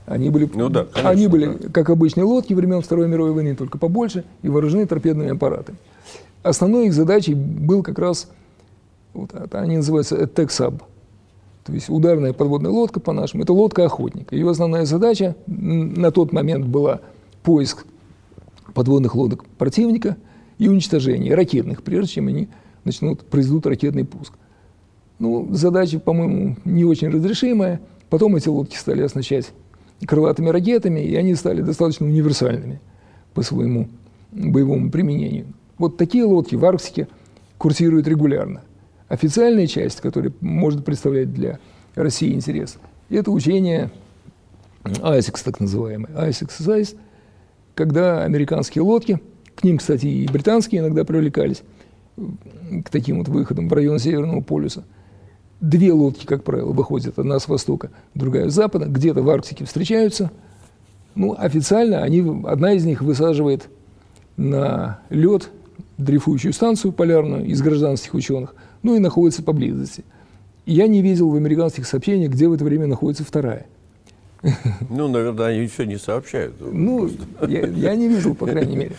Они 0.05 0.29
были, 0.29 0.49
ну 0.53 0.69
да, 0.69 0.85
конечно, 0.85 1.09
они 1.09 1.27
были 1.27 1.45
да. 1.45 1.69
как 1.69 1.89
обычные 1.89 2.25
лодки 2.25 2.53
времен 2.53 2.81
Второй 2.81 3.07
мировой 3.07 3.31
войны, 3.31 3.55
только 3.55 3.77
побольше, 3.77 4.23
и 4.43 4.49
вооружены 4.49 4.85
торпедными 4.85 5.31
аппаратами. 5.31 5.77
основной 6.43 6.87
их 6.87 6.93
задачей 6.93 7.33
был 7.33 7.81
как 7.81 7.97
раз, 7.97 8.27
вот, 9.13 9.31
они 9.51 9.77
называются 9.77 10.15
attack 10.15 10.47
sub, 10.47 10.81
то 11.63 11.73
есть 11.73 11.89
ударная 11.89 12.33
подводная 12.33 12.71
лодка 12.71 12.99
по-нашему, 12.99 13.43
это 13.43 13.53
лодка-охотник. 13.53 14.31
Ее 14.31 14.49
основная 14.49 14.85
задача 14.85 15.35
на 15.47 16.11
тот 16.11 16.33
момент 16.33 16.65
была 16.65 17.01
поиск 17.43 17.85
подводных 18.73 19.15
лодок 19.15 19.45
противника 19.57 20.17
и 20.57 20.67
уничтожение 20.67 21.35
ракетных, 21.35 21.83
прежде 21.83 22.13
чем 22.13 22.27
они 22.27 22.47
начнут, 22.83 23.21
произведут 23.21 23.67
ракетный 23.67 24.05
пуск. 24.05 24.33
Ну, 25.19 25.47
задача, 25.51 25.99
по-моему, 25.99 26.57
не 26.65 26.83
очень 26.83 27.09
разрешимая. 27.09 27.79
Потом 28.09 28.35
эти 28.35 28.49
лодки 28.49 28.75
стали 28.75 29.03
оснащать 29.03 29.51
крылатыми 30.05 30.49
ракетами, 30.49 30.99
и 30.99 31.15
они 31.15 31.35
стали 31.35 31.61
достаточно 31.61 32.07
универсальными 32.07 32.81
по 33.35 33.43
своему 33.43 33.87
боевому 34.31 34.89
применению. 34.89 35.45
Вот 35.77 35.97
такие 35.97 36.23
лодки 36.23 36.55
в 36.55 36.65
Арктике 36.65 37.07
курсируют 37.57 38.07
регулярно. 38.07 38.61
Официальная 39.11 39.67
часть, 39.67 39.99
которая 39.99 40.31
может 40.39 40.85
представлять 40.85 41.33
для 41.33 41.59
России 41.95 42.33
интерес, 42.33 42.77
это 43.09 43.29
учение 43.29 43.91
ISIX, 44.85 45.41
так 45.43 45.59
называемый, 45.59 46.09
ISIX, 46.11 46.95
когда 47.75 48.23
американские 48.23 48.83
лодки, 48.83 49.19
к 49.53 49.65
ним, 49.65 49.79
кстати, 49.79 50.05
и 50.05 50.25
британские 50.29 50.79
иногда 50.79 51.03
привлекались, 51.03 51.61
к 52.15 52.89
таким 52.89 53.17
вот 53.17 53.27
выходам 53.27 53.67
в 53.67 53.73
район 53.73 53.99
Северного 53.99 54.39
полюса. 54.39 54.85
Две 55.59 55.91
лодки, 55.91 56.25
как 56.25 56.45
правило, 56.45 56.71
выходят, 56.71 57.19
одна 57.19 57.37
с 57.37 57.49
востока, 57.49 57.91
другая 58.15 58.49
с 58.49 58.53
запада, 58.53 58.85
где-то 58.85 59.21
в 59.21 59.29
Арктике 59.29 59.65
встречаются. 59.65 60.31
Ну, 61.15 61.35
официально 61.37 62.01
они, 62.01 62.45
одна 62.45 62.71
из 62.71 62.85
них 62.85 63.01
высаживает 63.01 63.67
на 64.37 65.01
лед 65.09 65.49
дрейфующую 65.97 66.53
станцию 66.53 66.93
полярную 66.93 67.45
из 67.45 67.61
гражданских 67.61 68.13
ученых– 68.13 68.55
ну 68.83 68.95
и 68.95 68.99
находится 68.99 69.43
поблизости. 69.43 70.03
Я 70.65 70.87
не 70.87 71.01
видел 71.01 71.29
в 71.29 71.35
американских 71.35 71.87
сообщениях, 71.87 72.31
где 72.31 72.47
в 72.47 72.53
это 72.53 72.63
время 72.63 72.87
находится 72.87 73.23
вторая. 73.23 73.65
Ну, 74.89 75.07
наверное, 75.07 75.47
они 75.47 75.59
ничего 75.61 75.83
не 75.83 75.97
сообщают. 75.97 76.55
Ну, 76.59 77.09
я, 77.47 77.67
я 77.67 77.95
не 77.95 78.07
видел, 78.07 78.33
по 78.35 78.47
крайней 78.47 78.75
мере. 78.75 78.91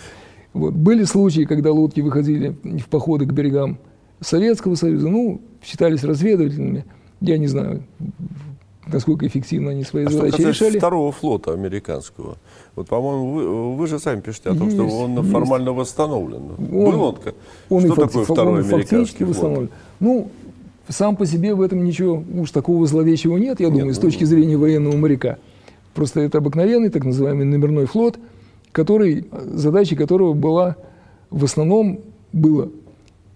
Вот. 0.53 0.75
Были 0.75 1.05
случаи, 1.05 1.45
когда 1.45 1.73
лодки 1.73 2.01
выходили 2.01 2.55
в 2.63 2.87
походы 2.87 3.27
к 3.27 3.33
берегам 3.33 3.79
Советского 4.21 4.75
Союза, 4.75 5.09
ну, 5.09 5.41
считались 5.65 6.05
разведывательными. 6.05 6.85
Я 7.21 7.39
не 7.39 7.47
знаю, 7.47 7.83
насколько 8.87 9.27
эффективно 9.27 9.71
они 9.71 9.85
свои 9.85 10.05
а 10.05 10.11
задачи 10.11 10.35
что 10.35 10.49
решали. 10.49 10.79
второго 10.79 11.13
флота 11.13 11.53
американского, 11.53 12.37
вот, 12.75 12.89
по-моему, 12.89 13.33
вы, 13.33 13.77
вы 13.77 13.87
же 13.87 13.99
сами 13.99 14.21
пишете 14.21 14.51
о 14.51 14.55
том, 14.55 14.69
есть, 14.69 14.77
что 14.77 14.85
он 14.85 15.19
есть. 15.19 15.31
формально 15.31 15.73
восстановлен. 15.73 16.43
Он, 16.59 16.67
Был 16.67 17.03
он, 17.03 17.19
он 17.69 17.81
что 17.83 17.95
такое 17.95 18.25
второй 18.25 18.63
он 18.63 18.69
американский 18.69 19.25
восстановлен. 19.25 19.71
Ну, 20.01 20.31
сам 20.89 21.17
по 21.17 21.27
себе 21.27 21.55
в 21.55 21.63
этом 21.63 21.85
ничего 21.85 22.23
уж 22.35 22.51
такого 22.51 22.87
зловещего 22.87 23.37
нет, 23.37 23.61
я 23.61 23.69
думаю, 23.69 23.87
нет, 23.87 23.95
с 23.95 23.99
ну, 23.99 24.09
точки 24.09 24.25
зрения 24.25 24.57
военного 24.57 24.97
моряка. 24.97 25.39
Просто 25.95 26.21
это 26.21 26.39
обыкновенный 26.39 26.89
так 26.89 27.05
называемый 27.05 27.45
номерной 27.45 27.87
флот, 27.87 28.19
который, 28.73 29.27
задачей 29.33 29.95
которого 29.95 30.33
была 30.33 30.77
в 31.31 31.45
основном 31.45 32.01
было 32.33 32.71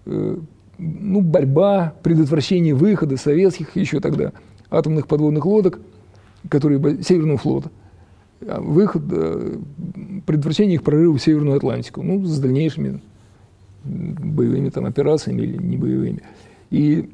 э, 0.05 0.37
ну, 0.77 1.21
борьба, 1.21 1.93
предотвращение 2.03 2.73
выхода 2.73 3.17
советских 3.17 3.75
еще 3.75 3.99
тогда 3.99 4.33
атомных 4.69 5.07
подводных 5.07 5.45
лодок, 5.45 5.79
которые 6.49 7.01
Северного 7.03 7.37
флота, 7.37 7.71
а 8.41 8.61
выход, 8.61 9.03
э, 9.11 9.57
предотвращение 10.25 10.75
их 10.75 10.83
прорыва 10.83 11.17
в 11.17 11.21
Северную 11.21 11.57
Атлантику, 11.57 12.03
ну, 12.03 12.23
с 12.25 12.39
дальнейшими 12.39 13.01
боевыми 13.83 14.69
там 14.69 14.85
операциями 14.85 15.41
или 15.41 15.57
не 15.57 15.77
боевыми. 15.77 16.21
И 16.69 17.09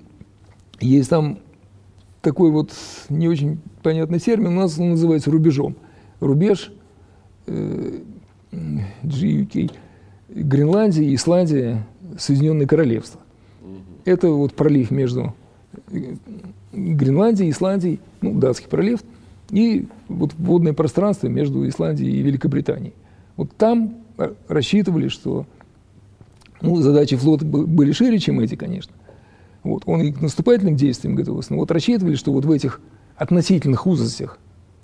есть 0.79 1.09
там 1.09 1.39
такой 2.21 2.51
вот 2.51 2.71
не 3.09 3.27
очень 3.27 3.59
понятный 3.81 4.19
термин, 4.19 4.47
у 4.57 4.61
нас 4.61 4.79
он 4.79 4.91
называется 4.91 5.29
рубежом. 5.31 5.75
Рубеж 6.19 6.71
э, 7.47 7.99
GUK, 8.51 9.71
Гренландия, 10.29 11.13
Исландия, 11.13 11.85
Соединенные 12.17 12.67
Королевства. 12.67 13.21
Это 14.05 14.29
вот 14.29 14.53
пролив 14.53 14.91
между 14.91 15.33
Гренландии, 16.73 17.49
Исландии, 17.49 17.99
ну, 18.21 18.33
Датский 18.39 18.67
пролив, 18.67 19.01
и 19.51 19.87
вот 20.07 20.33
водное 20.33 20.73
пространство 20.73 21.27
между 21.27 21.67
Исландией 21.67 22.17
и 22.17 22.21
Великобританией. 22.21 22.93
Вот 23.35 23.55
там 23.55 23.95
рассчитывали, 24.47 25.07
что 25.07 25.45
ну, 26.61 26.77
задачи 26.81 27.15
флота 27.15 27.45
были 27.45 27.91
шире, 27.91 28.19
чем 28.19 28.39
эти, 28.39 28.55
конечно. 28.55 28.93
Вот, 29.63 29.83
он 29.85 30.01
и 30.01 30.11
к 30.11 30.21
наступательным 30.21 30.75
действиям 30.75 31.15
готовился. 31.15 31.53
Но 31.53 31.59
вот 31.59 31.71
рассчитывали, 31.71 32.15
что 32.15 32.31
вот 32.31 32.45
в 32.45 32.51
этих 32.51 32.81
относительных 33.15 33.85
узостях, 33.85 34.39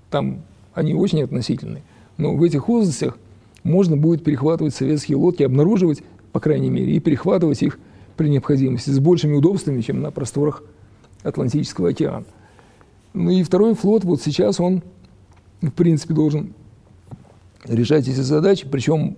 там 0.09 0.41
они 0.73 0.93
очень 0.93 1.23
относительные, 1.23 1.83
но 2.17 2.35
в 2.35 2.43
этих 2.43 2.69
узостях 2.69 3.17
можно 3.63 3.97
будет 3.97 4.23
перехватывать 4.23 4.75
советские 4.75 5.17
лодки, 5.17 5.43
обнаруживать, 5.43 6.03
по 6.31 6.39
крайней 6.39 6.69
мере, 6.69 6.93
и 6.93 6.99
перехватывать 6.99 7.61
их 7.61 7.79
при 8.17 8.29
необходимости 8.29 8.89
с 8.89 8.99
большими 8.99 9.35
удобствами, 9.35 9.81
чем 9.81 10.01
на 10.01 10.11
просторах 10.11 10.63
Атлантического 11.23 11.89
океана. 11.89 12.25
Ну 13.13 13.29
и 13.31 13.43
второй 13.43 13.75
флот 13.75 14.03
вот 14.03 14.21
сейчас 14.21 14.59
он, 14.59 14.83
в 15.61 15.71
принципе, 15.71 16.13
должен 16.13 16.53
решать 17.65 18.07
эти 18.07 18.19
задачи, 18.19 18.67
причем 18.69 19.17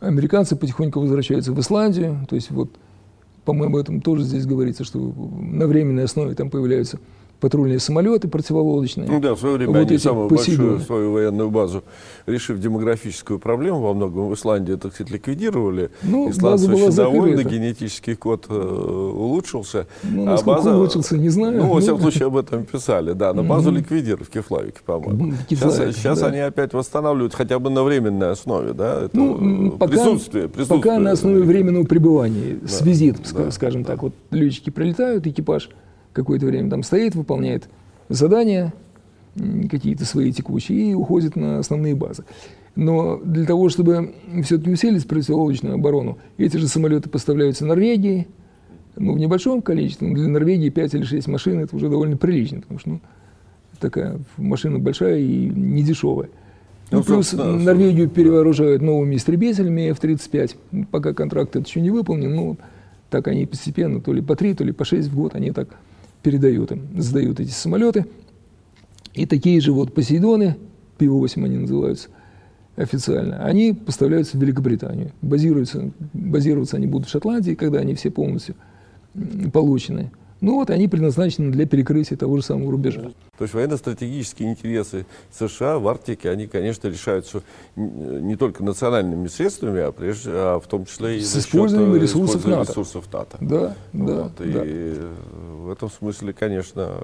американцы 0.00 0.56
потихоньку 0.56 1.00
возвращаются 1.00 1.52
в 1.52 1.60
Исландию, 1.60 2.26
то 2.28 2.36
есть 2.36 2.50
вот, 2.50 2.70
по-моему, 3.44 3.78
этом 3.78 4.00
тоже 4.00 4.24
здесь 4.24 4.46
говорится, 4.46 4.84
что 4.84 4.98
на 4.98 5.66
временной 5.66 6.04
основе 6.04 6.34
там 6.34 6.50
появляются 6.50 6.98
патрульные 7.40 7.78
самолеты 7.78 8.28
противолодочные. 8.28 9.08
Ну 9.08 9.20
да, 9.20 9.34
в 9.34 9.38
свое 9.38 9.56
время 9.56 9.80
вот 9.80 9.88
они 9.88 9.98
самую 9.98 10.28
посейдоны. 10.28 10.68
большую 10.68 10.86
свою 10.86 11.12
военную 11.12 11.50
базу, 11.50 11.84
решив 12.26 12.58
демографическую 12.58 13.38
проблему 13.38 13.80
во 13.80 13.94
многом 13.94 14.28
в 14.28 14.34
Исландии, 14.34 14.74
так 14.74 14.92
сказать, 14.94 15.12
ликвидировали. 15.12 15.90
Ну, 16.02 16.30
Исландцы 16.30 16.70
очень 16.72 16.94
довольны, 16.94 17.42
генетический 17.42 18.16
код 18.16 18.46
э, 18.48 18.54
улучшился. 18.54 19.86
Ну, 20.02 20.26
а 20.28 20.42
база, 20.42 20.76
улучшился, 20.76 21.16
не 21.16 21.28
знаю. 21.28 21.58
Ну, 21.58 21.72
во 21.72 21.80
всяком 21.80 22.00
случае, 22.00 22.26
об 22.26 22.36
этом 22.36 22.64
писали, 22.64 23.12
да. 23.12 23.32
Но 23.32 23.42
базу 23.44 23.70
ликвидировали 23.70 24.24
в 24.24 24.30
Кефлавике, 24.30 24.80
по-моему. 24.84 25.34
Сейчас, 25.48 25.76
сейчас 25.96 26.20
да. 26.20 26.26
они 26.26 26.38
опять 26.38 26.72
восстанавливают 26.72 27.34
хотя 27.34 27.58
бы 27.58 27.70
на 27.70 27.82
временной 27.82 28.32
основе, 28.32 28.72
да, 28.72 29.04
это 29.04 29.16
ну, 29.16 29.72
пока, 29.72 29.92
присутствие, 29.92 30.48
присутствие. 30.48 30.80
Пока 30.80 30.98
на 30.98 31.12
основе 31.12 31.42
временного 31.42 31.84
пребывания, 31.84 32.58
да. 32.60 32.68
с 32.68 32.80
визит, 32.82 33.18
да. 33.32 33.50
скажем 33.50 33.82
да. 33.82 33.92
так. 33.92 34.02
Вот 34.02 34.12
летчики 34.30 34.70
прилетают, 34.70 35.26
экипаж 35.26 35.70
какое-то 36.12 36.46
время 36.46 36.70
там 36.70 36.82
стоит, 36.82 37.14
выполняет 37.14 37.68
задания 38.08 38.72
какие-то 39.70 40.04
свои 40.04 40.32
текущие 40.32 40.90
и 40.90 40.94
уходит 40.94 41.36
на 41.36 41.58
основные 41.58 41.94
базы. 41.94 42.24
Но 42.74 43.18
для 43.24 43.44
того, 43.44 43.68
чтобы 43.68 44.14
все-таки 44.44 44.70
усилить 44.70 45.06
противолодочную 45.06 45.74
оборону, 45.74 46.18
эти 46.36 46.56
же 46.56 46.68
самолеты 46.68 47.08
поставляются 47.08 47.64
Норвегии, 47.64 48.28
ну, 48.96 49.14
в 49.14 49.18
небольшом 49.18 49.62
количестве, 49.62 50.08
но 50.08 50.14
для 50.14 50.28
Норвегии 50.28 50.70
5 50.70 50.94
или 50.94 51.02
6 51.04 51.28
машин 51.28 51.60
это 51.60 51.74
уже 51.74 51.88
довольно 51.88 52.16
прилично, 52.16 52.60
потому 52.60 52.78
что 52.78 52.90
ну, 52.90 53.00
такая 53.80 54.18
машина 54.36 54.78
большая 54.78 55.18
и 55.18 55.48
не 55.48 55.82
дешевая. 55.82 56.28
Ну, 56.90 57.02
плюс 57.02 57.32
Норвегию 57.32 58.08
перевооружают 58.08 58.80
новыми 58.80 59.16
истребителями 59.16 59.90
F-35. 59.90 60.86
Пока 60.90 61.12
контракт 61.12 61.54
это 61.54 61.68
еще 61.68 61.80
не 61.80 61.90
выполнен, 61.90 62.34
но 62.34 62.56
так 63.10 63.28
они 63.28 63.46
постепенно, 63.46 64.00
то 64.00 64.12
ли 64.12 64.22
по 64.22 64.36
3, 64.36 64.54
то 64.54 64.64
ли 64.64 64.72
по 64.72 64.84
6 64.84 65.08
в 65.08 65.14
год, 65.14 65.34
они 65.34 65.50
так 65.50 65.68
передают 66.28 66.70
им, 66.72 66.82
сдают 66.98 67.40
эти 67.40 67.52
самолеты. 67.52 68.04
И 69.14 69.24
такие 69.24 69.58
же 69.62 69.72
вот 69.72 69.94
Посейдоны, 69.94 70.58
Пи-8 70.98 71.42
они 71.42 71.56
называются 71.56 72.10
официально, 72.76 73.42
они 73.42 73.72
поставляются 73.72 74.36
в 74.36 74.40
Великобританию. 74.42 75.12
Базируются, 75.22 75.90
базироваться 76.12 76.76
они 76.76 76.86
будут 76.86 77.08
в 77.08 77.10
Шотландии, 77.10 77.54
когда 77.54 77.78
они 77.78 77.94
все 77.94 78.10
полностью 78.10 78.56
получены. 79.54 80.10
Ну 80.42 80.56
вот 80.56 80.68
они 80.68 80.86
предназначены 80.86 81.50
для 81.50 81.64
перекрытия 81.64 82.18
того 82.18 82.36
же 82.36 82.42
самого 82.42 82.72
рубежа. 82.72 83.10
То 83.38 83.44
есть 83.44 83.54
военно-стратегические 83.54 84.50
интересы 84.50 85.06
США 85.30 85.78
в 85.78 85.86
Арктике, 85.86 86.28
они, 86.28 86.48
конечно, 86.48 86.88
решаются 86.88 87.42
не 87.76 88.34
только 88.34 88.64
национальными 88.64 89.28
средствами, 89.28 89.80
а, 89.80 89.92
прежде, 89.92 90.30
а 90.32 90.58
в 90.58 90.66
том 90.66 90.86
числе 90.86 91.18
и 91.18 91.20
с 91.20 91.36
использованием 91.36 91.92
счет, 91.94 92.02
ресурсов, 92.02 92.44
НАТО. 92.44 92.70
ресурсов 92.72 93.12
НАТО. 93.12 93.38
Да, 93.40 93.76
да, 93.92 94.22
вот, 94.24 94.32
да. 94.38 94.62
И 94.64 95.00
в 95.62 95.70
этом 95.70 95.88
смысле, 95.88 96.32
конечно, 96.32 96.96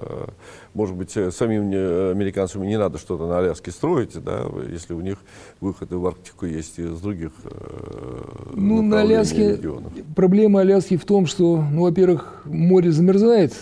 может 0.73 0.95
быть, 0.95 1.11
самим 1.11 1.69
американцам 2.11 2.63
не 2.63 2.77
надо 2.77 2.97
что-то 2.97 3.27
на 3.27 3.39
Аляске 3.39 3.71
строить, 3.71 4.21
да, 4.21 4.45
если 4.69 4.93
у 4.93 4.99
них 4.99 5.19
выходы 5.61 5.97
в 5.97 6.05
Арктику 6.05 6.45
есть 6.47 6.79
из 6.79 6.99
других 6.99 7.31
э, 7.45 8.51
Ну, 8.55 8.81
на 8.81 9.01
Аляске 9.01 9.53
регионов. 9.53 9.93
проблема 10.15 10.59
Аляски 10.59 10.97
в 10.97 11.05
том, 11.05 11.27
что, 11.27 11.63
ну, 11.71 11.83
во-первых, 11.83 12.41
море 12.43 12.91
замерзает 12.91 13.53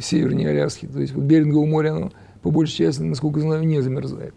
севернее 0.00 0.50
Аляски, 0.50 0.86
то 0.86 1.00
есть 1.00 1.14
вот 1.14 1.24
Беринговое 1.24 1.68
море, 1.68 1.90
оно 1.90 2.12
по 2.42 2.50
большей 2.50 2.76
части, 2.76 3.02
насколько 3.02 3.40
знаю, 3.40 3.66
не 3.66 3.80
замерзает. 3.80 4.34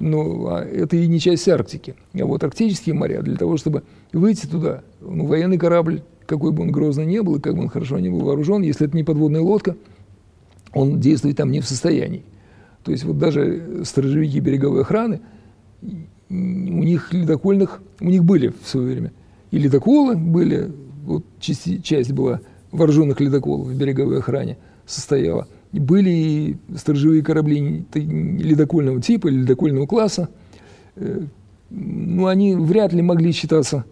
Но 0.00 0.48
а 0.48 0.64
это 0.64 0.96
и 0.96 1.06
не 1.06 1.20
часть 1.20 1.48
Арктики. 1.48 1.94
А 2.14 2.24
вот 2.24 2.42
арктические 2.42 2.94
моря, 2.94 3.22
для 3.22 3.36
того, 3.36 3.56
чтобы 3.56 3.84
выйти 4.12 4.46
туда. 4.46 4.82
Ну, 5.00 5.26
военный 5.26 5.58
корабль, 5.58 6.02
какой 6.26 6.52
бы 6.52 6.62
он 6.62 6.72
грозный 6.72 7.06
не 7.06 7.22
был, 7.22 7.36
и 7.36 7.40
как 7.40 7.54
бы 7.54 7.62
он 7.62 7.68
хорошо 7.68 7.98
не 7.98 8.08
был 8.08 8.20
вооружен, 8.20 8.62
если 8.62 8.86
это 8.86 8.96
не 8.96 9.04
подводная 9.04 9.40
лодка, 9.40 9.76
он 10.72 11.00
действовать 11.00 11.36
там 11.36 11.50
не 11.50 11.60
в 11.60 11.66
состоянии. 11.66 12.24
То 12.82 12.90
есть 12.90 13.04
вот 13.04 13.18
даже 13.18 13.84
сторожевики 13.84 14.40
береговой 14.40 14.82
охраны, 14.82 15.20
у 15.82 16.34
них 16.34 17.12
ледокольных, 17.12 17.80
у 18.00 18.08
них 18.08 18.24
были 18.24 18.48
в 18.48 18.68
свое 18.68 18.86
время 18.88 19.12
и 19.54 19.58
ледоколы 19.58 20.16
были, 20.16 20.72
вот 21.04 21.24
часть, 21.38 21.84
часть 21.84 22.12
была 22.12 22.40
вооруженных 22.74 23.20
ледоколов 23.20 23.68
в 23.68 23.76
береговой 23.76 24.18
охране 24.18 24.58
состояла. 24.86 25.46
Были 25.72 26.10
и 26.10 26.56
сторожевые 26.76 27.22
корабли 27.22 27.84
ледокольного 27.94 29.00
типа, 29.00 29.28
ледокольного 29.28 29.86
класса. 29.86 30.28
Э, 30.96 31.22
ну, 31.70 32.26
они 32.26 32.54
вряд 32.54 32.92
ли 32.92 33.02
могли 33.02 33.32
считаться, 33.32 33.84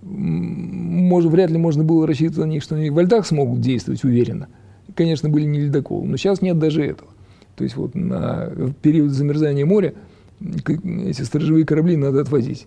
может, 0.00 1.30
вряд 1.30 1.50
ли 1.50 1.58
можно 1.58 1.84
было 1.84 2.06
рассчитывать 2.06 2.46
на 2.46 2.50
них, 2.50 2.62
что 2.62 2.76
они 2.76 2.90
в 2.90 2.98
льдах 2.98 3.26
смогут 3.26 3.60
действовать 3.60 4.04
уверенно. 4.04 4.48
Конечно, 4.94 5.28
были 5.28 5.44
не 5.44 5.60
ледоколы, 5.60 6.06
но 6.06 6.16
сейчас 6.16 6.40
нет 6.40 6.58
даже 6.58 6.82
этого. 6.84 7.10
То 7.56 7.64
есть 7.64 7.76
вот 7.76 7.94
на 7.94 8.52
период 8.82 9.10
замерзания 9.10 9.66
моря 9.66 9.94
эти 10.40 11.22
сторожевые 11.22 11.66
корабли 11.66 11.96
надо 11.96 12.20
отвозить. 12.20 12.66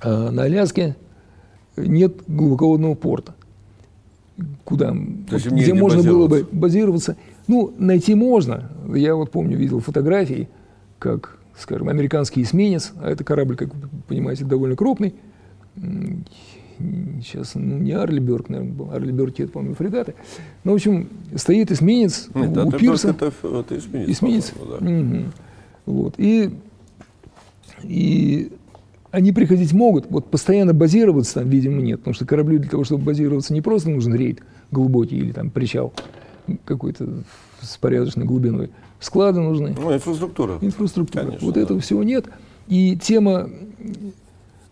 А 0.00 0.30
на 0.30 0.42
Аляске 0.42 0.96
нет 1.76 2.22
глубоководного 2.28 2.94
порта, 2.94 3.34
куда, 4.64 4.92
вот, 4.92 5.46
где 5.46 5.74
можно 5.74 6.02
было 6.02 6.26
бы 6.26 6.46
базироваться. 6.50 7.16
Ну, 7.46 7.72
найти 7.78 8.14
можно. 8.14 8.70
Я 8.94 9.14
вот 9.16 9.30
помню, 9.30 9.56
видел 9.56 9.80
фотографии, 9.80 10.48
как, 10.98 11.38
скажем, 11.58 11.88
американский 11.88 12.42
эсминец, 12.42 12.92
а 13.00 13.10
это 13.10 13.24
корабль, 13.24 13.56
как 13.56 13.74
вы 13.74 13.88
понимаете, 14.06 14.44
довольно 14.44 14.76
крупный. 14.76 15.14
Сейчас, 17.22 17.54
ну, 17.54 17.78
не 17.78 17.92
Арлиберг, 17.92 18.48
наверное, 18.48 18.72
был. 18.72 18.90
Арлиберг, 18.90 19.38
это, 19.38 19.52
по-моему, 19.52 19.74
фрегаты. 19.74 20.14
Ну, 20.64 20.72
в 20.72 20.74
общем, 20.76 21.08
стоит 21.34 21.70
эсминец 21.70 22.28
Нет, 22.34 22.56
у, 22.56 22.68
у 22.68 22.72
пирса. 22.72 23.10
Это, 23.10 23.32
это 23.42 23.78
эсминец. 23.78 24.08
Эсминец. 24.08 24.52
Да. 24.56 24.76
Угу. 24.76 25.24
Вот. 25.86 26.14
И, 26.16 26.50
и 27.82 28.52
они 29.10 29.32
приходить 29.32 29.72
могут, 29.72 30.10
вот 30.10 30.30
постоянно 30.30 30.72
базироваться 30.72 31.34
там, 31.34 31.48
видимо, 31.48 31.80
нет, 31.80 32.00
потому 32.00 32.14
что 32.14 32.26
кораблю 32.26 32.58
для 32.58 32.70
того, 32.70 32.84
чтобы 32.84 33.04
базироваться, 33.04 33.52
не 33.52 33.60
просто 33.60 33.90
нужен 33.90 34.14
рейд 34.14 34.40
глубокий 34.70 35.16
или 35.16 35.32
там 35.32 35.50
причал 35.50 35.92
какой-то 36.64 37.22
с 37.60 37.76
порядочной 37.76 38.24
глубиной. 38.24 38.70
Склады 38.98 39.40
нужны. 39.40 39.74
Ну, 39.78 39.94
инфраструктура. 39.94 40.58
Инфраструктура. 40.60 41.24
Конечно, 41.24 41.46
вот 41.46 41.54
да. 41.54 41.60
этого 41.60 41.80
всего 41.80 42.02
нет. 42.02 42.26
И 42.68 42.96
тема 42.96 43.48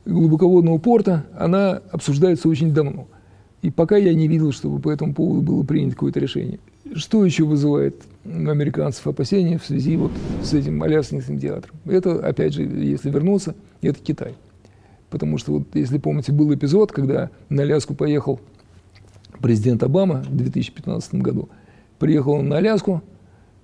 глубоководного 0.05 0.79
порта, 0.79 1.27
она 1.37 1.81
обсуждается 1.91 2.49
очень 2.49 2.73
давно. 2.73 3.07
И 3.63 3.71
пока 3.71 3.97
я 3.97 4.15
не 4.15 4.29
видел, 4.29 4.53
чтобы 4.53 4.79
по 4.81 4.91
этому 4.91 5.15
поводу 5.15 5.43
было 5.43 5.63
принято 5.65 5.95
какое-то 5.95 6.21
решение. 6.21 6.61
Что 6.95 7.25
еще 7.25 7.45
вызывает 7.45 8.03
у 8.25 8.49
американцев 8.49 9.07
опасения 9.07 9.59
в 9.59 9.65
связи 9.65 9.97
вот 9.97 10.13
с 10.43 10.55
этим 10.55 10.83
Аляскинским 10.83 11.39
театром? 11.39 11.77
Это, 11.85 12.27
опять 12.27 12.55
же, 12.55 12.63
если 12.63 13.11
вернуться, 13.11 13.55
это 13.83 13.99
Китай. 14.01 14.35
Потому 15.11 15.39
что, 15.39 15.53
вот, 15.53 15.69
если 15.75 15.99
помните, 15.99 16.33
был 16.33 16.53
эпизод, 16.55 16.93
когда 16.93 17.31
на 17.49 17.63
Аляску 17.63 17.95
поехал 17.95 18.41
президент 19.41 19.83
Обама 19.83 20.25
в 20.29 20.37
2015 20.37 21.15
году. 21.17 21.49
Приехал 21.99 22.33
он 22.33 22.49
на 22.49 22.59
Аляску, 22.59 23.03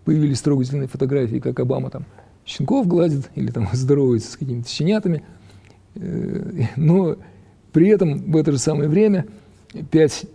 появились 0.05 0.41
трогательные 0.41 0.89
фотографии, 0.89 1.39
как 1.39 1.59
Обама 1.61 1.91
там 1.91 2.07
щенков 2.47 2.87
гладит 2.87 3.31
или 3.35 3.51
там 3.51 3.69
здоровается 3.73 4.33
с 4.33 4.37
какими-то 4.37 4.69
щенятами. 4.69 5.23
Э, 5.95 6.67
но 6.77 7.17
при 7.73 7.89
этом 7.89 8.31
в 8.31 8.37
это 8.37 8.53
же 8.53 8.59
самое 8.59 8.89
время 8.89 9.27
пять 9.91 10.27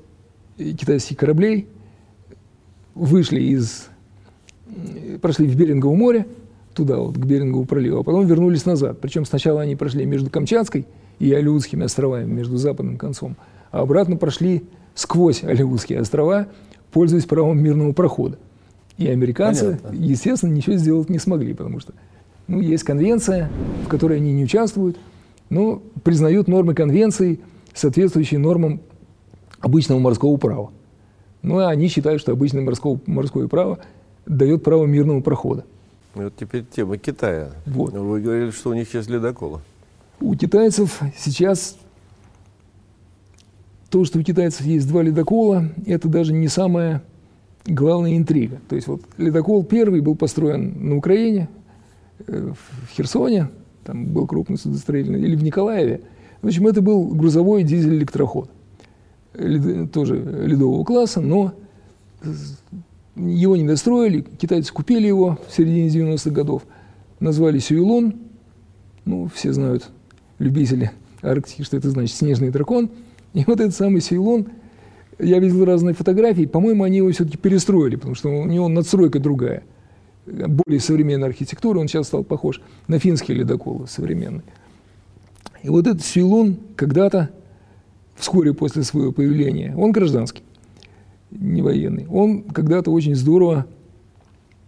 китайских 0.58 1.17
кораблей 1.17 1.67
вышли 2.99 3.41
из, 3.41 3.88
прошли 5.21 5.47
в 5.47 5.55
Берингово 5.55 5.95
море, 5.95 6.25
туда, 6.73 6.97
вот, 6.97 7.15
к 7.15 7.25
Берингову 7.25 7.65
проливу, 7.65 7.99
а 7.99 8.03
потом 8.03 8.25
вернулись 8.25 8.65
назад. 8.65 8.99
Причем 9.01 9.25
сначала 9.25 9.62
они 9.62 9.75
прошли 9.75 10.05
между 10.05 10.29
Камчатской 10.29 10.85
и 11.19 11.33
Алиутскими 11.33 11.85
островами, 11.85 12.31
между 12.31 12.57
западным 12.57 12.97
концом, 12.97 13.35
а 13.71 13.81
обратно 13.81 14.17
прошли 14.17 14.63
сквозь 14.95 15.43
Алиутские 15.43 15.99
острова, 16.01 16.47
пользуясь 16.91 17.25
правом 17.25 17.62
мирного 17.62 17.93
прохода. 17.93 18.38
И 18.97 19.07
американцы, 19.07 19.79
Понятно. 19.81 19.95
естественно, 19.95 20.51
ничего 20.51 20.75
сделать 20.75 21.09
не 21.09 21.19
смогли, 21.19 21.53
потому 21.53 21.79
что 21.79 21.93
ну, 22.47 22.59
есть 22.59 22.83
конвенция, 22.83 23.49
в 23.85 23.88
которой 23.88 24.17
они 24.17 24.33
не 24.33 24.43
участвуют, 24.43 24.97
но 25.49 25.81
признают 26.03 26.47
нормы 26.47 26.73
конвенции, 26.73 27.39
соответствующие 27.73 28.39
нормам 28.39 28.81
обычного 29.59 29.99
морского 29.99 30.35
права. 30.38 30.71
Ну, 31.41 31.60
а 31.60 31.69
они 31.69 31.88
считают, 31.88 32.21
что 32.21 32.32
обычное 32.32 32.62
морское, 32.62 32.99
морское 33.06 33.47
право 33.47 33.80
дает 34.25 34.63
право 34.63 34.86
мирного 34.86 35.21
прохода. 35.21 35.65
Ну, 36.15 36.23
вот 36.23 36.34
теперь 36.38 36.65
тема 36.65 36.97
Китая. 36.97 37.52
Вот. 37.65 37.93
Вы 37.93 38.21
говорили, 38.21 38.52
что 38.52 38.71
у 38.71 38.73
них 38.73 38.93
есть 38.93 39.10
ледоколы. 39.10 39.60
У 40.19 40.36
китайцев 40.36 40.99
сейчас 41.17 41.78
то, 43.89 44.04
что 44.06 44.19
у 44.19 44.23
китайцев 44.23 44.65
есть 44.65 44.88
два 44.88 45.02
ледокола, 45.02 45.69
это 45.86 46.10
даже 46.10 46.34
не 46.34 46.47
самая 46.47 47.02
главная 47.65 48.17
интрига. 48.17 48.60
То 48.67 48.75
есть 48.75 48.88
вот 48.88 49.02
ледокол 49.17 49.63
первый 49.63 50.02
был 50.02 50.15
построен 50.15 50.89
на 50.89 50.97
Украине, 50.97 51.47
э, 52.28 52.52
в 52.52 52.91
Херсоне, 52.91 53.49
там 53.84 54.06
был 54.08 54.28
крупный 54.28 54.58
судостроительный, 54.58 55.21
или 55.21 55.36
в 55.36 55.43
Николаеве. 55.43 56.02
В 56.41 56.47
общем, 56.47 56.67
это 56.67 56.82
был 56.82 57.08
грузовой 57.08 57.63
дизель-электроход 57.63 58.49
тоже 59.33 60.15
ледового 60.15 60.83
класса, 60.83 61.21
но 61.21 61.53
его 63.15 63.55
не 63.55 63.67
достроили, 63.67 64.21
китайцы 64.21 64.73
купили 64.73 65.07
его 65.07 65.37
в 65.47 65.55
середине 65.55 65.87
90-х 65.89 66.31
годов, 66.31 66.63
назвали 67.19 67.59
Сюйлон, 67.59 68.15
ну, 69.05 69.29
все 69.33 69.53
знают, 69.53 69.89
любители 70.37 70.91
Арктики, 71.21 71.63
что 71.63 71.77
это 71.77 71.89
значит 71.89 72.15
снежный 72.15 72.49
дракон. 72.49 72.89
И 73.33 73.43
вот 73.45 73.59
этот 73.59 73.75
самый 73.75 74.01
Сюйлон, 74.01 74.47
я 75.19 75.39
видел 75.39 75.65
разные 75.65 75.93
фотографии, 75.93 76.45
по-моему, 76.45 76.83
они 76.83 76.97
его 76.97 77.11
все-таки 77.11 77.37
перестроили, 77.37 77.95
потому 77.95 78.15
что 78.15 78.29
у 78.29 78.45
него 78.45 78.67
надстройка 78.67 79.19
другая, 79.19 79.63
более 80.25 80.79
современная 80.79 81.29
архитектура, 81.29 81.79
он 81.79 81.87
сейчас 81.87 82.07
стал 82.07 82.23
похож 82.23 82.61
на 82.87 82.99
финские 82.99 83.37
ледоколы 83.37 83.87
современные. 83.87 84.43
И 85.61 85.69
вот 85.69 85.87
этот 85.87 86.03
Сюйлон 86.03 86.57
когда-то 86.75 87.31
вскоре 88.19 88.53
после 88.53 88.84
своего 88.84 89.12
появления, 89.12 89.73
он 89.75 89.91
гражданский, 89.91 90.43
не 91.32 91.62
военный, 91.62 92.05
он 92.08 92.43
когда-то 92.43 92.91
очень 92.91 93.15
здорово 93.15 93.65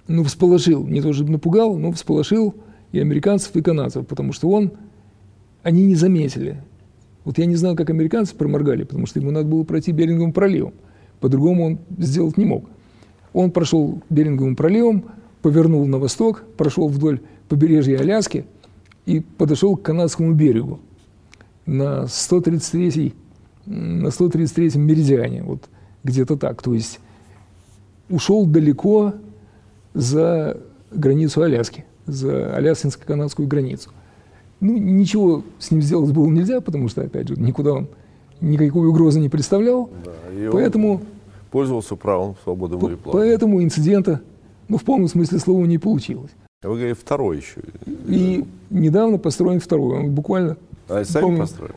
ну, 0.08 0.24
всполошил, 0.24 0.86
не 0.86 1.02
то 1.02 1.14
чтобы 1.14 1.32
напугал, 1.32 1.78
но 1.78 1.92
всполошил 1.92 2.56
и 2.92 3.00
американцев, 3.00 3.56
и 3.56 3.62
канадцев, 3.62 4.08
потому 4.08 4.34
что 4.34 4.50
он, 4.50 4.72
они 5.64 5.86
не 5.86 5.96
заметили. 5.96 6.62
Вот 7.24 7.38
я 7.38 7.46
не 7.46 7.56
знаю, 7.56 7.76
как 7.76 7.90
американцы 7.90 8.36
проморгали, 8.36 8.84
потому 8.84 9.06
что 9.06 9.20
ему 9.20 9.32
надо 9.32 9.48
было 9.48 9.64
пройти 9.64 9.92
Беринговым 9.92 10.34
проливом. 10.34 10.74
По-другому 11.20 11.66
он 11.66 11.80
сделать 12.00 12.38
не 12.38 12.46
мог. 12.46 12.70
Он 13.34 13.52
прошел 13.52 14.02
Беринговым 14.10 14.56
проливом, 14.56 15.06
повернул 15.42 15.86
на 15.86 16.00
восток, 16.00 16.44
прошел 16.58 16.88
вдоль 16.88 17.22
побережья 17.48 18.00
Аляски 18.00 18.46
и 19.06 19.20
подошел 19.20 19.78
к 19.78 19.84
канадскому 19.84 20.34
берегу 20.34 20.80
на 21.66 22.08
133 22.08 23.14
на 23.65 24.08
133-м 24.08 24.82
меридиане, 24.82 25.43
вот 25.43 25.69
где-то 26.04 26.38
так. 26.38 26.62
То 26.62 26.74
есть 26.74 27.00
ушел 28.10 28.45
далеко 28.45 29.13
за 29.93 30.58
границу 30.91 31.41
Аляски, 31.41 31.86
за 32.06 32.56
аляскинско-канадскую 32.58 33.47
границу. 33.47 33.91
Ну, 34.60 34.77
ничего 34.77 35.44
с 35.60 35.71
ним 35.71 35.81
сделать 35.81 36.12
было 36.12 36.27
нельзя, 36.27 36.62
потому 36.62 36.88
что, 36.88 37.02
опять 37.02 37.27
же, 37.27 37.36
никуда 37.36 37.73
он 37.73 37.88
никакой 38.42 38.88
угрозы 38.88 39.19
не 39.19 39.29
представлял. 39.29 39.90
Да, 40.06 40.12
поэтому 40.52 41.02
пользовался 41.50 41.96
правом 41.96 42.36
свободы 42.44 42.77
мореплавания. 42.77 43.29
Поэтому 43.29 43.63
инцидента, 43.63 44.21
ну, 44.67 44.77
в 44.77 44.83
полном 44.83 45.08
смысле 45.08 45.40
слова, 45.40 45.65
не 45.65 45.77
получилось. 45.77 46.31
А 46.63 46.69
вы 46.69 46.75
говорите, 46.75 47.00
второй 47.00 47.38
еще. 47.38 47.62
И 48.08 48.46
недавно 48.69 49.17
построен 49.17 49.60
второй. 49.60 50.00
Он 50.00 50.12
буквально... 50.12 50.58
А 50.88 51.04
сами 51.04 51.38
построили? 51.38 51.73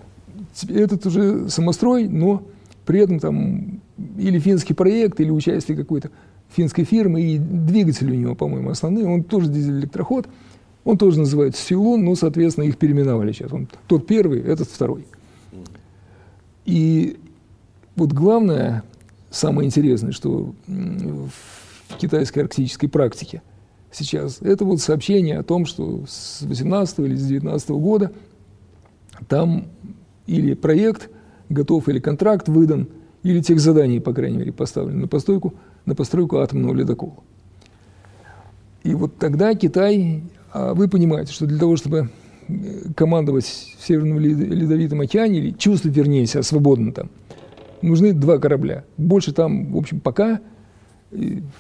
Этот 0.68 1.07
уже 1.07 1.48
самострой, 1.48 2.09
но 2.09 2.42
при 2.86 3.00
этом 3.00 3.18
там 3.18 3.80
или 4.18 4.38
финский 4.38 4.74
проект, 4.74 5.20
или 5.20 5.30
участие 5.30 5.76
какой-то 5.76 6.11
финской 6.50 6.84
фирмы, 6.84 7.22
и 7.22 7.38
двигатель 7.38 8.11
у 8.11 8.14
него, 8.14 8.34
по-моему, 8.34 8.70
основные, 8.70 9.07
он 9.07 9.24
тоже 9.24 9.48
дизель-электроход, 9.48 10.28
он 10.84 10.98
тоже 10.98 11.18
называется 11.18 11.62
Силон, 11.62 12.05
но, 12.05 12.14
соответственно, 12.14 12.64
их 12.64 12.76
переименовали 12.76 13.32
сейчас. 13.32 13.52
Он, 13.52 13.68
тот 13.88 14.07
первый, 14.07 14.40
этот 14.40 14.68
второй. 14.68 15.07
И 16.66 17.16
вот 17.96 18.12
главное, 18.12 18.82
самое 19.30 19.66
интересное, 19.66 20.12
что 20.12 20.55
в 20.66 21.96
китайской 21.98 22.40
арктической 22.40 22.88
практике 22.88 23.42
сейчас, 23.90 24.40
это 24.42 24.64
вот 24.64 24.80
сообщение 24.80 25.38
о 25.38 25.42
том, 25.42 25.66
что 25.66 26.05
с 26.07 26.42
18 26.42 26.98
или 27.00 27.16
с 27.16 27.26
19 27.26 27.70
года 27.70 28.12
там 29.28 29.66
или 30.26 30.54
проект 30.54 31.10
готов, 31.48 31.88
или 31.88 31.98
контракт 31.98 32.48
выдан, 32.48 32.88
или 33.22 33.40
тех 33.40 33.60
заданий, 33.60 34.00
по 34.00 34.12
крайней 34.12 34.38
мере, 34.38 34.52
поставлены 34.52 35.02
на 35.02 35.08
постройку, 35.08 35.54
на 35.86 35.94
постройку 35.94 36.38
атомного 36.38 36.74
ледокола. 36.74 37.16
И 38.82 38.94
вот 38.94 39.16
тогда 39.16 39.54
Китай, 39.54 40.22
а 40.52 40.74
вы 40.74 40.88
понимаете, 40.88 41.32
что 41.32 41.46
для 41.46 41.58
того, 41.58 41.76
чтобы 41.76 42.10
э, 42.48 42.92
командовать 42.94 43.46
в 43.78 43.86
Северном 43.86 44.18
Ледовитом 44.18 45.00
океане, 45.00 45.38
или 45.38 45.50
чувствовать, 45.52 45.96
вернее, 45.96 46.26
себя 46.26 46.42
свободно 46.42 46.92
там, 46.92 47.10
нужны 47.80 48.12
два 48.12 48.38
корабля. 48.38 48.84
Больше 48.98 49.32
там, 49.32 49.72
в 49.72 49.76
общем, 49.78 50.00
пока 50.00 50.40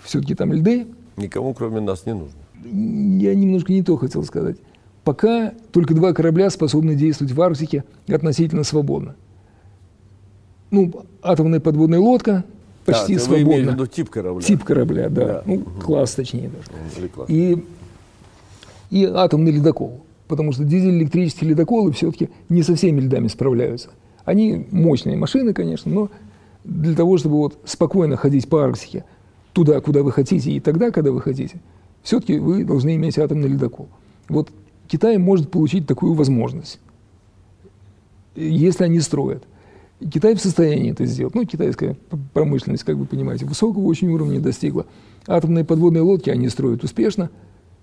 все-таки 0.04 0.34
там 0.34 0.52
льды. 0.52 0.86
Никому, 1.16 1.54
кроме 1.54 1.80
нас, 1.80 2.06
не 2.06 2.14
нужно. 2.14 2.38
Я 2.64 3.34
немножко 3.34 3.72
не 3.72 3.82
то 3.82 3.96
хотел 3.96 4.24
сказать. 4.24 4.56
Пока 5.04 5.52
только 5.70 5.94
два 5.94 6.12
корабля 6.14 6.48
способны 6.50 6.94
действовать 6.94 7.34
в 7.34 7.40
Арктике 7.40 7.84
относительно 8.08 8.64
свободно. 8.64 9.14
Ну, 10.70 10.92
атомная 11.22 11.60
подводная 11.60 12.00
лодка 12.00 12.44
почти 12.86 13.16
да, 13.16 13.20
свободна. 13.20 13.54
Вы 13.54 13.62
в 13.62 13.72
виду 13.74 13.86
тип 13.86 14.08
корабля? 14.08 14.42
Тип 14.42 14.64
корабля, 14.64 15.08
да. 15.10 15.26
да. 15.26 15.42
Ну, 15.44 15.54
угу. 15.56 15.70
класс 15.82 16.14
точнее 16.14 16.50
даже. 16.50 17.08
Класс. 17.08 17.28
И, 17.28 17.62
и 18.90 19.04
атомный 19.04 19.52
ледокол. 19.52 20.00
Потому 20.26 20.52
что 20.52 20.64
дизель-электрические 20.64 21.50
ледоколы 21.50 21.92
все-таки 21.92 22.30
не 22.48 22.62
со 22.62 22.74
всеми 22.74 23.02
льдами 23.02 23.28
справляются. 23.28 23.90
Они 24.24 24.66
мощные 24.70 25.18
машины, 25.18 25.52
конечно, 25.52 25.92
но 25.92 26.10
для 26.64 26.94
того, 26.94 27.18
чтобы 27.18 27.36
вот 27.36 27.58
спокойно 27.66 28.16
ходить 28.16 28.48
по 28.48 28.64
Арктике, 28.64 29.04
туда, 29.52 29.80
куда 29.80 30.02
вы 30.02 30.12
хотите, 30.12 30.50
и 30.50 30.60
тогда, 30.60 30.90
когда 30.90 31.12
вы 31.12 31.20
хотите, 31.20 31.60
все-таки 32.02 32.38
вы 32.38 32.64
должны 32.64 32.96
иметь 32.96 33.18
атомный 33.18 33.48
ледокол. 33.48 33.88
Вот 34.30 34.48
Китай 34.86 35.18
может 35.18 35.50
получить 35.50 35.86
такую 35.86 36.14
возможность, 36.14 36.80
если 38.34 38.84
они 38.84 39.00
строят. 39.00 39.44
Китай 40.12 40.34
в 40.34 40.40
состоянии 40.40 40.90
это 40.92 41.06
сделать. 41.06 41.34
Ну, 41.34 41.44
китайская 41.46 41.96
промышленность, 42.32 42.84
как 42.84 42.96
вы 42.96 43.06
понимаете, 43.06 43.46
высокого 43.46 43.84
очень 43.84 44.08
уровня 44.08 44.40
достигла. 44.40 44.86
Атомные 45.26 45.64
подводные 45.64 46.02
лодки 46.02 46.30
они 46.30 46.48
строят 46.48 46.84
успешно, 46.84 47.30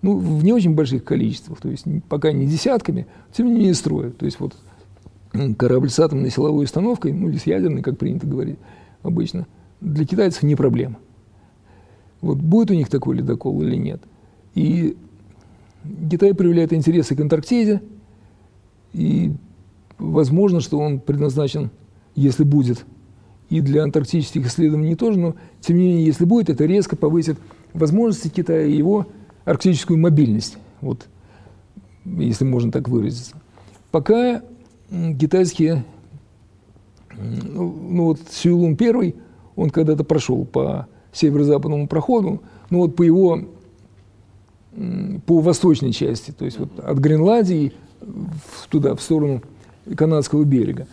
ну, 0.02 0.18
в 0.18 0.44
не 0.44 0.54
очень 0.54 0.76
больших 0.76 1.04
количествах, 1.04 1.60
то 1.62 1.70
есть 1.70 1.86
пока 2.10 2.32
не 2.32 2.48
десятками, 2.48 3.08
тем 3.34 3.48
не 3.48 3.54
менее 3.54 3.74
строят. 3.74 4.18
То 4.18 4.26
есть 4.26 4.40
вот 4.40 4.56
корабль 5.58 5.90
с 5.90 6.00
атомной 6.00 6.30
силовой 6.30 6.66
установкой, 6.66 7.14
ну 7.14 7.30
или 7.30 7.38
с 7.38 7.46
ядерной, 7.46 7.82
как 7.82 7.98
принято 7.98 8.28
говорить 8.28 8.58
обычно, 9.04 9.48
для 9.80 10.06
китайцев 10.06 10.44
не 10.44 10.56
проблема. 10.56 10.98
Вот 12.20 12.38
будет 12.38 12.72
у 12.72 12.74
них 12.74 12.90
такой 12.90 13.18
ледокол 13.18 13.62
или 13.62 13.76
нет. 13.76 14.02
И 14.54 14.98
Китай 16.10 16.34
проявляет 16.34 16.74
интересы 16.74 17.16
к 17.16 17.20
Антарктиде, 17.20 17.82
и 18.94 19.34
возможно, 19.98 20.62
что 20.62 20.78
он 20.80 21.00
предназначен, 21.00 21.72
если 22.16 22.44
будет, 22.44 22.86
и 23.50 23.62
для 23.62 23.84
антарктических 23.84 24.46
исследований 24.48 24.96
тоже, 24.96 25.20
но 25.20 25.36
тем 25.60 25.78
не 25.78 25.84
менее, 25.84 26.06
если 26.06 26.26
будет, 26.26 26.50
это 26.50 26.66
резко 26.66 26.96
повысит 26.96 27.38
возможности 27.74 28.30
Китая 28.30 28.66
и 28.66 28.76
его 28.76 29.08
арктическую 29.46 30.00
мобильность, 30.00 30.58
вот, 30.82 31.08
если 32.06 32.46
можно 32.46 32.72
так 32.72 32.88
выразиться. 32.88 33.36
Пока 33.92 34.42
китайские, 34.90 35.84
ну, 37.18 37.76
ну 37.90 38.06
вот 38.06 38.20
Сюйлун 38.30 38.76
первый, 38.76 39.16
он 39.56 39.70
когда-то 39.70 40.04
прошел 40.04 40.46
по 40.46 40.88
северо-западному 41.12 41.88
проходу, 41.88 42.42
ну 42.70 42.80
вот 42.80 42.96
по 42.96 43.04
его, 43.04 43.40
по 45.26 45.40
восточной 45.40 45.92
части, 45.92 46.32
то 46.32 46.46
есть 46.46 46.58
вот 46.58 46.80
от 46.80 46.98
Гренландии 46.98 47.74
туда, 48.70 48.96
в 48.96 49.02
сторону 49.02 49.42
канадского 49.96 50.44
берега. 50.44 50.88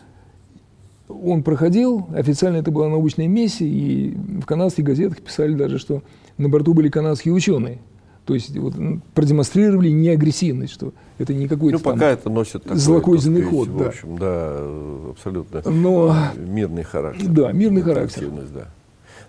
Он 1.08 1.42
проходил, 1.42 2.06
официально 2.14 2.58
это 2.58 2.70
была 2.70 2.88
научная 2.88 3.28
миссия, 3.28 3.68
и 3.68 4.10
в 4.10 4.44
канадских 4.44 4.84
газетах 4.84 5.20
писали 5.20 5.54
даже, 5.54 5.78
что 5.78 6.02
на 6.36 6.48
борту 6.48 6.74
были 6.74 6.88
канадские 6.88 7.34
ученые– 7.34 7.78
то 8.28 8.34
есть 8.34 8.54
вот, 8.58 8.74
продемонстрировали 9.14 9.88
неагрессивность, 9.88 10.74
что 10.74 10.92
это 11.16 11.32
не 11.32 11.48
какой-то 11.48 11.78
ну, 11.78 11.82
пока 11.82 11.98
там 11.98 12.10
это 12.10 12.28
носит 12.28 12.62
такой, 12.62 12.76
злокозненный 12.76 13.40
ход. 13.40 13.68
В 13.68 13.80
общем, 13.80 14.18
да, 14.18 15.12
абсолютно 15.12 15.62
Но, 15.64 16.14
мирный 16.36 16.82
характер. 16.82 17.26
Да, 17.26 17.52
мирный 17.52 17.80
характер. 17.80 18.30
Да. 18.52 18.68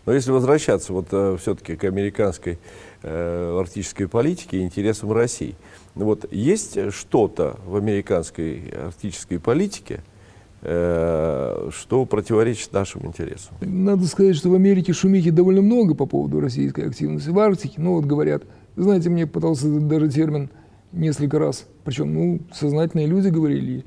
Но 0.05 0.13
если 0.13 0.31
возвращаться 0.31 0.93
вот 0.93 1.07
э, 1.11 1.37
все-таки 1.39 1.75
к 1.75 1.83
американской 1.83 2.57
э, 3.03 3.57
арктической 3.59 4.07
политике 4.07 4.59
и 4.59 4.61
интересам 4.61 5.11
России, 5.11 5.55
вот 5.95 6.31
есть 6.31 6.91
что-то 6.91 7.57
в 7.65 7.75
американской 7.75 8.69
арктической 8.85 9.39
политике, 9.39 10.01
э, 10.61 11.69
что 11.71 12.05
противоречит 12.05 12.73
нашим 12.73 13.05
интересам? 13.05 13.55
Надо 13.61 14.05
сказать, 14.07 14.35
что 14.35 14.49
в 14.49 14.55
Америке 14.55 14.93
шумихи 14.93 15.29
довольно 15.29 15.61
много 15.61 15.95
по 15.95 16.05
поводу 16.05 16.39
российской 16.39 16.87
активности 16.87 17.29
в 17.29 17.39
Арктике. 17.39 17.75
Ну 17.77 17.95
вот 17.95 18.05
говорят, 18.05 18.43
знаете, 18.75 19.09
мне 19.09 19.27
пытался 19.27 19.67
даже 19.67 20.09
термин 20.09 20.49
несколько 20.91 21.39
раз. 21.39 21.65
Причем, 21.83 22.13
ну, 22.13 22.39
сознательные 22.53 23.07
люди 23.07 23.27
говорили, 23.27 23.85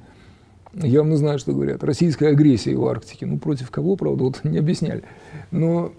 явно 0.74 1.16
знаю, 1.16 1.38
что 1.38 1.52
говорят. 1.52 1.82
Российская 1.84 2.28
агрессия 2.28 2.76
в 2.76 2.86
Арктике. 2.86 3.26
Ну, 3.26 3.38
против 3.38 3.70
кого, 3.70 3.96
правда, 3.96 4.24
вот 4.24 4.40
не 4.44 4.58
объясняли. 4.58 5.02
Но 5.50 5.92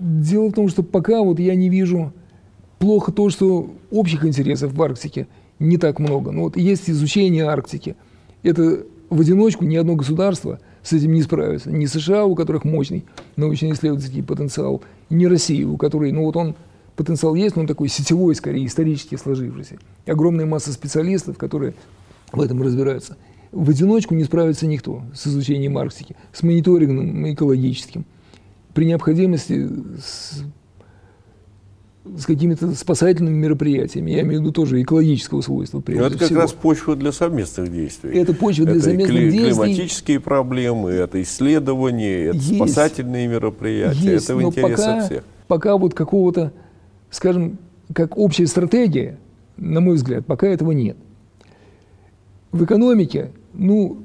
дело 0.00 0.48
в 0.48 0.52
том, 0.52 0.68
что 0.68 0.82
пока 0.82 1.22
вот 1.22 1.38
я 1.38 1.54
не 1.54 1.68
вижу 1.68 2.12
плохо 2.78 3.12
то, 3.12 3.30
что 3.30 3.70
общих 3.90 4.24
интересов 4.24 4.72
в 4.72 4.82
Арктике 4.82 5.26
не 5.58 5.76
так 5.76 5.98
много. 5.98 6.32
Но 6.32 6.42
вот 6.42 6.56
есть 6.56 6.90
изучение 6.90 7.44
Арктики. 7.44 7.96
Это 8.42 8.84
в 9.08 9.20
одиночку 9.20 9.64
ни 9.64 9.76
одно 9.76 9.94
государство 9.94 10.58
с 10.82 10.92
этим 10.92 11.12
не 11.12 11.22
справится. 11.22 11.70
Ни 11.70 11.86
США, 11.86 12.24
у 12.24 12.34
которых 12.34 12.64
мощный 12.64 13.04
научно-исследовательский 13.36 14.22
потенциал, 14.22 14.82
ни 15.10 15.26
Россия, 15.26 15.66
у 15.66 15.76
которой, 15.76 16.10
ну 16.12 16.24
вот 16.24 16.36
он 16.36 16.56
потенциал 16.96 17.34
есть, 17.34 17.54
но 17.54 17.62
он 17.62 17.68
такой 17.68 17.88
сетевой, 17.88 18.34
скорее, 18.34 18.66
исторически 18.66 19.16
сложившийся. 19.16 19.76
И 20.06 20.10
огромная 20.10 20.46
масса 20.46 20.72
специалистов, 20.72 21.38
которые 21.38 21.74
в 22.32 22.40
этом 22.40 22.62
разбираются. 22.62 23.16
В 23.52 23.68
одиночку 23.70 24.14
не 24.14 24.24
справится 24.24 24.66
никто 24.66 25.02
с 25.14 25.26
изучением 25.26 25.76
Арктики, 25.78 26.16
с 26.32 26.42
мониторингом 26.42 27.32
экологическим. 27.32 28.06
При 28.74 28.86
необходимости 28.86 29.68
с, 30.02 30.42
с 32.16 32.26
какими-то 32.26 32.74
спасательными 32.74 33.34
мероприятиями. 33.34 34.10
Я 34.12 34.22
имею 34.22 34.38
в 34.38 34.42
виду 34.42 34.52
тоже 34.52 34.80
экологического 34.80 35.40
свойства. 35.42 35.80
Прежде 35.80 36.06
это 36.06 36.18
как 36.18 36.26
всего. 36.26 36.40
раз 36.40 36.52
почва 36.52 36.96
для 36.96 37.12
совместных 37.12 37.70
действий. 37.70 38.18
Это 38.18 38.32
почва 38.34 38.64
для 38.64 38.76
это 38.76 38.84
совместных 38.84 39.16
кли- 39.16 39.30
действий. 39.30 39.50
климатические 39.50 40.20
проблемы, 40.20 40.90
это 40.90 41.20
исследования, 41.20 42.26
это 42.26 42.36
есть, 42.36 42.56
спасательные 42.56 43.28
мероприятия. 43.28 44.12
Есть, 44.12 44.24
это 44.24 44.36
в 44.36 44.42
интересах 44.42 44.86
пока, 44.86 45.06
всех. 45.06 45.24
Пока 45.48 45.76
вот 45.76 45.94
какого-то 45.94 46.52
скажем, 47.12 47.58
как 47.94 48.18
общая 48.18 48.48
стратегия, 48.48 49.18
на 49.56 49.80
мой 49.80 49.94
взгляд, 49.94 50.26
пока 50.26 50.48
этого 50.48 50.72
нет. 50.72 50.96
В 52.50 52.64
экономике, 52.64 53.30
ну, 53.52 54.02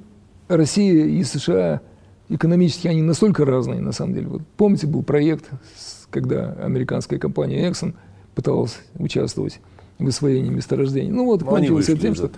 Россия 0.48 1.06
и 1.06 1.24
США 1.24 1.82
экономически 2.30 2.88
они 2.88 3.02
настолько 3.02 3.46
разные, 3.46 3.82
на 3.82 3.92
самом 3.92 4.14
деле. 4.14 4.28
Вот 4.28 4.42
помните, 4.58 4.88
был 4.88 5.04
проект, 5.04 5.50
когда 6.10 6.54
американская 6.54 7.20
компания 7.20 7.70
Exxon 7.70 7.94
пыталась 8.36 8.78
участвовать 8.96 9.60
в 10.00 10.08
освоении 10.08 10.50
месторождений. 10.50 11.12
Ну 11.12 11.26
вот, 11.26 11.42
Но 11.42 11.48
кончилось 11.48 11.88
тем, 11.88 12.16
что... 12.16 12.30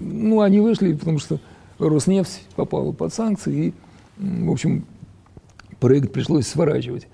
Ну, 0.00 0.40
они 0.40 0.60
вышли, 0.60 0.92
потому 0.94 1.18
что 1.18 1.40
Роснефть 1.78 2.42
попала 2.56 2.92
под 2.92 3.12
санкции, 3.12 3.68
и, 3.68 3.74
в 4.18 4.50
общем, 4.50 4.84
проект 5.80 6.12
пришлось 6.12 6.46
сворачивать. 6.46 7.08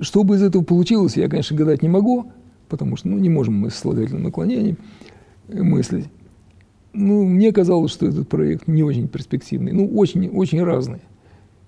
Что 0.00 0.22
бы 0.24 0.36
из 0.36 0.42
этого 0.42 0.62
получилось, 0.62 1.16
я, 1.16 1.28
конечно, 1.28 1.56
гадать 1.56 1.82
не 1.82 1.88
могу, 1.88 2.30
потому 2.68 2.96
что 2.96 3.08
ну, 3.08 3.18
не 3.18 3.28
можем 3.28 3.54
мы 3.54 3.70
с 3.70 3.74
слагательным 3.74 4.24
наклонением 4.24 4.76
мыслить. 5.48 6.06
Ну, 6.92 7.24
мне 7.24 7.52
казалось, 7.52 7.92
что 7.92 8.06
этот 8.06 8.28
проект 8.28 8.66
не 8.66 8.82
очень 8.82 9.08
перспективный, 9.08 9.72
ну, 9.72 9.86
очень, 9.96 10.28
очень 10.28 10.62
разный. 10.62 11.00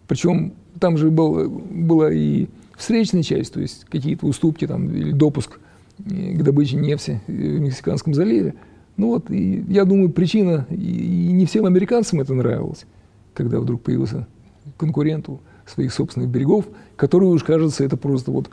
Причем 0.09 0.55
там 0.79 0.97
же 0.97 1.11
был, 1.11 1.49
была 1.49 2.13
и 2.13 2.49
встречная 2.77 3.23
часть, 3.23 3.53
то 3.53 3.61
есть 3.61 3.85
какие-то 3.85 4.27
уступки 4.27 4.67
там, 4.67 4.91
или 4.91 5.13
допуск 5.13 5.61
э, 5.99 6.35
к 6.35 6.43
добыче 6.43 6.77
нефти 6.77 7.21
в 7.27 7.31
Мексиканском 7.31 8.15
заливе. 8.15 8.55
Ну 8.97 9.09
вот, 9.09 9.31
и 9.31 9.65
я 9.69 9.85
думаю, 9.85 10.11
причина, 10.11 10.67
и, 10.71 11.29
и 11.29 11.33
не 11.33 11.47
всем 11.47 11.67
американцам 11.67 12.21
это 12.21 12.35
нравилось, 12.35 12.87
когда 13.35 13.61
вдруг 13.61 13.83
появился 13.83 14.27
конкурент 14.77 15.29
у 15.29 15.41
своих 15.67 15.93
собственных 15.93 16.29
берегов, 16.31 16.67
которые 16.97 17.31
уж 17.31 17.45
кажется, 17.45 17.85
это 17.85 17.97
просто 17.97 18.31
вот 18.31 18.51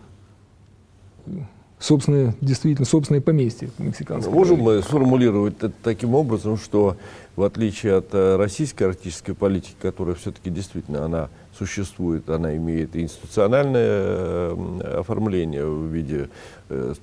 собственное, 1.80 2.36
действительно, 2.42 2.86
собственное 2.86 3.22
поместье 3.22 3.70
мексиканское. 3.78 4.34
Можем 4.34 4.60
мы 4.60 4.82
сформулировать 4.82 5.56
это 5.58 5.72
таким 5.84 6.16
образом, 6.16 6.58
что 6.58 6.98
в 7.36 7.44
отличие 7.44 7.98
от 7.98 8.08
э, 8.14 8.36
российской 8.36 8.86
арктической 8.86 9.36
политики, 9.36 9.76
которая 9.80 10.16
все-таки 10.16 10.50
действительно 10.50 11.06
она 11.06 11.30
существует, 11.56 12.30
она 12.30 12.56
имеет 12.58 12.96
институциональное 12.96 13.84
э, 13.86 14.98
оформление 15.00 15.66
в 15.68 15.86
виде 15.86 16.30
э, 16.70 16.96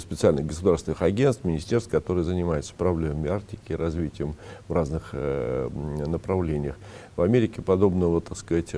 специальных 0.00 0.46
государственных 0.46 1.02
агентств, 1.02 1.44
министерств, 1.44 1.90
которые 1.90 2.24
занимаются 2.24 2.72
проблемами 2.72 3.28
Арктики, 3.28 3.74
развитием 3.74 4.34
в 4.66 4.72
разных 4.72 5.12
направлениях. 5.12 6.76
В 7.16 7.22
Америке 7.22 7.60
подобного, 7.60 8.20
так 8.22 8.38
сказать, 8.38 8.74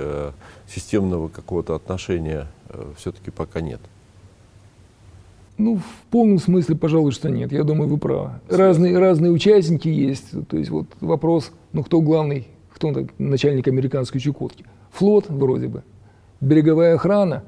системного 0.69 1.29
какого-то 1.29 1.75
отношения 1.75 2.49
все-таки 2.97 3.31
пока 3.31 3.61
нет. 3.61 3.81
Ну, 5.57 5.77
в 5.77 6.11
полном 6.11 6.39
смысле, 6.39 6.77
пожалуй, 6.77 7.13
что 7.13 7.31
нет. 7.31 7.53
Я 7.53 7.63
думаю, 7.63 7.89
вы 7.89 7.97
правы. 7.97 8.33
Разные, 8.49 8.99
разные 8.99 9.31
участники 9.31 9.89
есть. 9.89 10.31
То 10.49 10.57
есть 10.57 10.71
вот 10.71 10.87
вопрос, 11.01 11.53
ну 11.73 11.85
кто 11.85 12.01
главный, 12.01 12.49
кто 12.75 12.93
начальник 13.19 13.69
американской 13.69 14.21
Чукотки? 14.21 14.65
Флот 14.93 15.27
вроде 15.29 15.69
бы, 15.69 15.83
береговая 16.41 16.95
охрана 16.95 17.45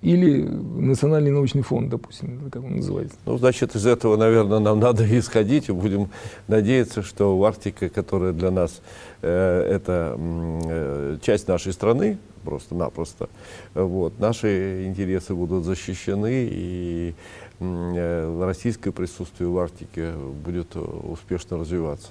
или 0.00 0.42
Национальный 0.42 1.30
научный 1.30 1.62
фонд, 1.62 1.88
допустим, 1.88 2.50
как 2.50 2.62
он 2.62 2.76
называется. 2.76 3.16
Ну, 3.26 3.36
значит, 3.36 3.74
из 3.74 3.84
этого, 3.86 4.16
наверное, 4.16 4.60
нам 4.60 4.78
надо 4.78 5.04
исходить 5.18 5.68
и 5.68 5.72
будем 5.72 6.10
надеяться, 6.46 7.02
что 7.02 7.42
Арктика, 7.42 7.88
которая 7.88 8.32
для 8.32 8.50
нас 8.50 8.80
э, 9.22 9.62
это 9.70 10.16
э, 10.18 11.18
часть 11.22 11.48
нашей 11.48 11.72
страны, 11.72 12.18
просто-напросто. 12.38 13.28
Вот. 13.74 14.18
Наши 14.18 14.86
интересы 14.86 15.34
будут 15.34 15.64
защищены, 15.64 16.48
и 16.50 17.14
э, 17.60 18.44
российское 18.44 18.92
присутствие 18.92 19.48
в 19.48 19.58
Арктике 19.58 20.12
будет 20.12 20.76
успешно 20.76 21.58
развиваться. 21.58 22.08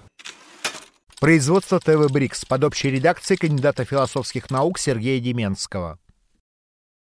Производство 1.19 1.79
ТВ 1.79 2.11
«Брикс» 2.11 2.45
под 2.45 2.63
общей 2.63 2.91
редакцией 2.91 3.39
кандидата 3.39 3.85
философских 3.85 4.51
наук 4.51 4.77
Сергея 4.77 5.19
Деменского. 5.19 5.97